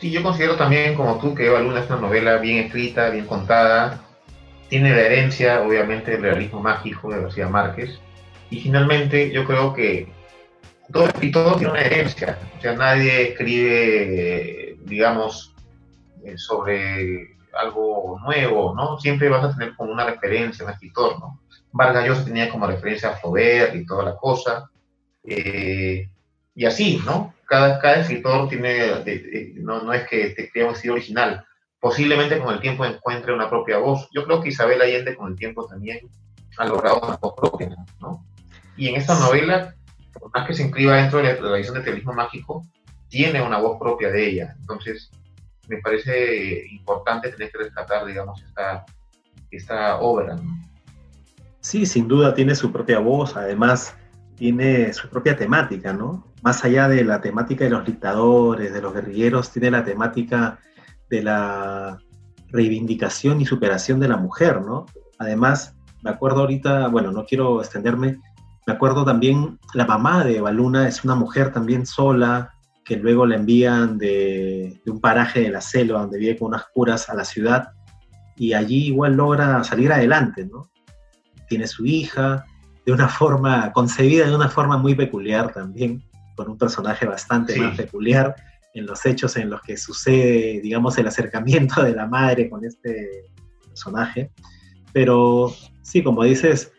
Sí, 0.00 0.10
yo 0.10 0.22
considero 0.22 0.56
también, 0.56 0.94
como 0.94 1.18
tú, 1.18 1.34
que 1.34 1.46
Eva 1.46 1.60
Luna 1.60 1.80
es 1.80 1.90
una 1.90 2.00
novela 2.00 2.38
bien 2.38 2.64
escrita, 2.66 3.10
bien 3.10 3.26
contada, 3.26 4.02
tiene 4.68 4.90
la 4.90 5.02
herencia, 5.02 5.62
obviamente, 5.62 6.12
del 6.12 6.22
realismo 6.22 6.60
mágico 6.60 7.10
de 7.10 7.22
García 7.22 7.48
Márquez, 7.48 7.98
y 8.50 8.60
finalmente 8.60 9.30
yo 9.30 9.44
creo 9.44 9.72
que 9.72 10.08
todo 10.92 11.06
escritor 11.06 11.56
tiene 11.56 11.72
una 11.72 11.82
herencia, 11.82 12.38
o 12.58 12.60
sea, 12.60 12.74
nadie 12.74 13.30
escribe, 13.30 14.76
digamos, 14.84 15.54
eh, 16.24 16.36
sobre 16.36 17.36
algo 17.52 18.18
nuevo, 18.24 18.74
¿no? 18.74 18.98
Siempre 18.98 19.28
vas 19.28 19.44
a 19.44 19.56
tener 19.56 19.74
como 19.76 19.92
una 19.92 20.04
referencia, 20.04 20.64
un 20.64 20.70
escritor, 20.72 21.18
¿no? 21.20 21.40
Vargas 21.72 22.06
Llosa 22.06 22.24
tenía 22.24 22.48
como 22.48 22.66
referencia 22.66 23.10
a 23.10 23.16
Flaubert 23.16 23.74
y 23.74 23.86
toda 23.86 24.04
la 24.04 24.16
cosa, 24.16 24.70
eh, 25.24 26.08
y 26.54 26.64
así, 26.64 27.02
¿no? 27.04 27.33
Cada, 27.46 27.78
cada 27.78 27.96
escritor 27.96 28.48
tiene, 28.48 28.88
no, 29.56 29.82
no, 29.82 29.92
es 29.92 30.08
que 30.08 30.30
te 30.30 30.64
un 30.64 30.72
estilo 30.72 30.94
original, 30.94 31.44
posiblemente 31.80 32.38
con 32.38 32.54
el 32.54 32.60
tiempo 32.60 32.84
encuentre 32.84 33.34
una 33.34 33.50
propia 33.50 33.78
voz. 33.78 34.08
Yo 34.12 34.24
creo 34.24 34.40
que 34.40 34.48
Isabel 34.48 34.80
Allende 34.80 35.16
con 35.16 35.32
el 35.32 35.36
tiempo 35.36 35.66
también 35.66 36.00
ha 36.56 36.66
logrado 36.66 37.00
una 37.02 37.16
voz 37.16 37.34
propia, 37.36 37.74
¿no? 38.00 38.24
Y 38.76 38.88
en 38.88 38.96
esta 38.96 39.18
novela, 39.18 39.74
por 40.12 40.30
más 40.32 40.46
que 40.46 40.54
se 40.54 40.62
inscriba 40.62 40.96
dentro 40.96 41.18
de 41.18 41.24
la 41.24 41.36
tradición 41.36 41.74
del 41.74 41.84
realismo 41.84 42.12
mágico, 42.12 42.64
tiene 43.08 43.42
una 43.42 43.58
voz 43.58 43.78
propia 43.78 44.10
de 44.10 44.30
ella. 44.30 44.56
Entonces, 44.58 45.10
me 45.68 45.78
parece 45.78 46.66
importante 46.70 47.30
tener 47.30 47.50
que 47.50 47.58
rescatar, 47.58 48.04
digamos, 48.04 48.42
esta, 48.42 48.84
esta 49.50 50.00
obra. 50.00 50.36
¿no? 50.36 50.58
Sí, 51.60 51.86
sin 51.86 52.08
duda 52.08 52.34
tiene 52.34 52.54
su 52.54 52.72
propia 52.72 52.98
voz. 52.98 53.36
Además, 53.36 53.96
tiene 54.36 54.92
su 54.92 55.08
propia 55.08 55.36
temática, 55.36 55.92
¿no? 55.92 56.32
Más 56.42 56.64
allá 56.64 56.88
de 56.88 57.04
la 57.04 57.20
temática 57.20 57.64
de 57.64 57.70
los 57.70 57.84
dictadores, 57.84 58.72
de 58.72 58.82
los 58.82 58.92
guerrilleros, 58.92 59.50
tiene 59.50 59.70
la 59.70 59.84
temática 59.84 60.58
de 61.08 61.22
la 61.22 61.98
reivindicación 62.48 63.40
y 63.40 63.46
superación 63.46 64.00
de 64.00 64.08
la 64.08 64.16
mujer, 64.16 64.60
¿no? 64.62 64.86
Además, 65.18 65.74
me 66.02 66.10
acuerdo 66.10 66.40
ahorita, 66.40 66.88
bueno, 66.88 67.12
no 67.12 67.24
quiero 67.24 67.60
extenderme, 67.60 68.20
Me 68.66 68.72
acuerdo 68.72 69.04
también, 69.04 69.58
la 69.74 69.84
mamá 69.84 70.24
de 70.24 70.40
Baluna 70.40 70.88
es 70.88 71.04
una 71.04 71.14
mujer 71.14 71.52
también 71.52 71.84
sola, 71.84 72.54
que 72.84 72.96
luego 72.96 73.26
la 73.26 73.36
envían 73.36 73.98
de, 73.98 74.80
un 74.86 75.00
paraje 75.00 75.40
de 75.40 75.50
la 75.50 75.60
selva, 75.60 76.00
donde 76.00 76.18
vive 76.18 76.38
con 76.38 76.48
unas 76.48 76.64
curas, 76.72 77.08
a 77.10 77.14
la 77.14 77.24
ciudad, 77.24 77.72
y 78.36 78.52
allí 78.54 78.86
igual 78.86 79.14
logra 79.14 79.62
salir 79.64 79.92
adelante, 79.92 80.46
¿no? 80.46 80.70
Tiene 81.48 81.66
su 81.66 81.84
hija, 81.84 82.44
de 82.84 82.92
una 82.92 83.08
forma, 83.08 83.72
concebida 83.72 84.26
de 84.26 84.34
una 84.34 84.48
forma 84.48 84.76
muy 84.76 84.94
peculiar 84.94 85.52
también, 85.52 86.02
con 86.36 86.50
un 86.50 86.58
personaje 86.58 87.06
bastante 87.06 87.56
más 87.56 87.76
peculiar 87.76 88.34
en 88.74 88.86
los 88.86 89.06
hechos 89.06 89.36
en 89.36 89.50
los 89.50 89.62
que 89.62 89.76
sucede, 89.76 90.60
digamos, 90.60 90.98
el 90.98 91.06
acercamiento 91.06 91.82
de 91.82 91.94
la 91.94 92.06
madre 92.06 92.50
con 92.50 92.64
este 92.64 93.30
personaje. 93.66 94.32
Pero 94.92 95.54
sí, 95.82 96.02
como 96.02 96.24
dices, 96.24 96.72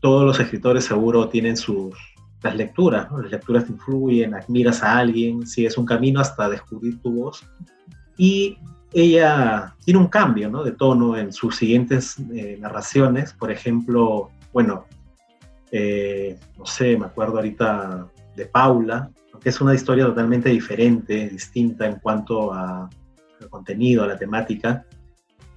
todos 0.00 0.24
los 0.24 0.40
escritores 0.40 0.84
seguro 0.84 1.28
tienen 1.28 1.56
sus 1.56 1.94
las 2.42 2.54
lecturas, 2.54 3.08
las 3.10 3.30
lecturas 3.30 3.64
te 3.64 3.72
influyen, 3.72 4.34
admiras 4.34 4.82
a 4.82 4.98
alguien, 4.98 5.42
es 5.42 5.76
un 5.76 5.84
camino 5.84 6.20
hasta 6.20 6.48
descubrir 6.48 7.00
tu 7.02 7.12
voz. 7.12 7.44
Y 8.16 8.58
ella 8.92 9.74
tiene 9.84 10.00
un 10.00 10.06
cambio 10.06 10.48
¿no? 10.48 10.62
de 10.62 10.72
tono 10.72 11.16
en 11.16 11.32
sus 11.32 11.56
siguientes 11.56 12.16
eh, 12.32 12.56
narraciones, 12.60 13.32
por 13.32 13.50
ejemplo, 13.50 14.30
bueno, 14.52 14.86
eh, 15.70 16.38
no 16.56 16.66
sé, 16.66 16.96
me 16.96 17.06
acuerdo 17.06 17.36
ahorita 17.36 18.08
de 18.34 18.46
Paula, 18.46 19.10
que 19.40 19.50
es 19.50 19.60
una 19.60 19.74
historia 19.74 20.04
totalmente 20.04 20.48
diferente, 20.48 21.28
distinta 21.28 21.86
en 21.86 21.96
cuanto 21.96 22.52
a, 22.52 22.88
al 23.40 23.48
contenido, 23.48 24.04
a 24.04 24.08
la 24.08 24.18
temática. 24.18 24.84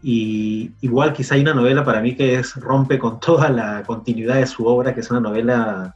Y 0.03 0.71
igual 0.81 1.13
quizá 1.13 1.35
hay 1.35 1.41
una 1.41 1.53
novela 1.53 1.83
para 1.83 2.01
mí 2.01 2.15
que 2.15 2.35
es, 2.35 2.55
rompe 2.55 2.97
con 2.97 3.19
toda 3.19 3.49
la 3.49 3.83
continuidad 3.83 4.35
de 4.35 4.47
su 4.47 4.65
obra, 4.65 4.93
que 4.93 5.01
es 5.01 5.11
una 5.11 5.19
novela, 5.19 5.95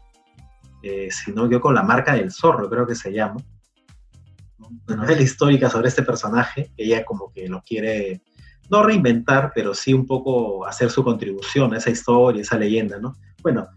eh, 0.84 1.10
si 1.12 1.32
no 1.32 1.50
yo 1.50 1.60
con 1.60 1.74
la 1.74 1.84
marca 1.84 2.14
del 2.14 2.32
zorro, 2.32 2.70
creo 2.70 2.86
que 2.86 2.96
se 2.96 3.12
llama. 3.12 3.38
Una 4.88 4.98
novela 4.98 5.22
histórica 5.22 5.70
sobre 5.70 5.90
este 5.90 6.04
personaje, 6.04 6.72
ella 6.78 7.04
como 7.04 7.32
que 7.32 7.48
lo 7.48 7.62
quiere, 7.62 8.22
no 8.70 8.84
reinventar, 8.84 9.52
pero 9.54 9.74
sí 9.74 9.94
un 9.94 10.06
poco 10.06 10.66
hacer 10.66 10.90
su 10.92 11.04
contribución 11.04 11.74
a 11.74 11.78
esa 11.78 11.90
historia, 11.90 12.42
esa 12.42 12.58
leyenda, 12.58 13.00
¿no? 13.00 13.16
Bueno, 13.42 13.68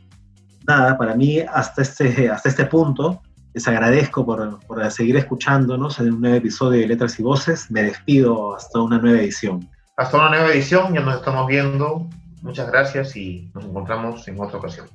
nada, 0.69 0.97
para 0.97 1.15
mí 1.15 1.41
hasta 1.41 1.83
este, 1.83 2.31
hasta 2.31 2.49
este 2.49 2.67
punto, 2.67 3.21
les 3.55 3.67
agradezco 3.67 4.25
por, 4.25 4.61
por 4.67 4.91
seguir 4.91 5.17
escuchándonos 5.17 5.99
en 5.99 6.13
un 6.13 6.21
nuevo 6.21 6.37
episodio 6.37 6.81
de 6.81 6.87
Letras 6.87 7.19
y 7.19 7.23
Voces. 7.23 7.71
Me 7.71 7.83
despido 7.83 8.55
hasta 8.55 8.81
una 8.81 8.99
nueva 8.99 9.19
edición. 9.19 9.69
Hasta 9.97 10.17
una 10.17 10.29
nueva 10.29 10.53
edición, 10.53 10.95
ya 10.95 11.01
nos 11.01 11.17
estamos 11.17 11.47
viendo. 11.49 12.07
Muchas 12.43 12.71
gracias 12.71 13.17
y 13.17 13.51
nos 13.55 13.65
encontramos 13.65 14.29
en 14.29 14.39
otra 14.39 14.59
ocasión. 14.59 14.87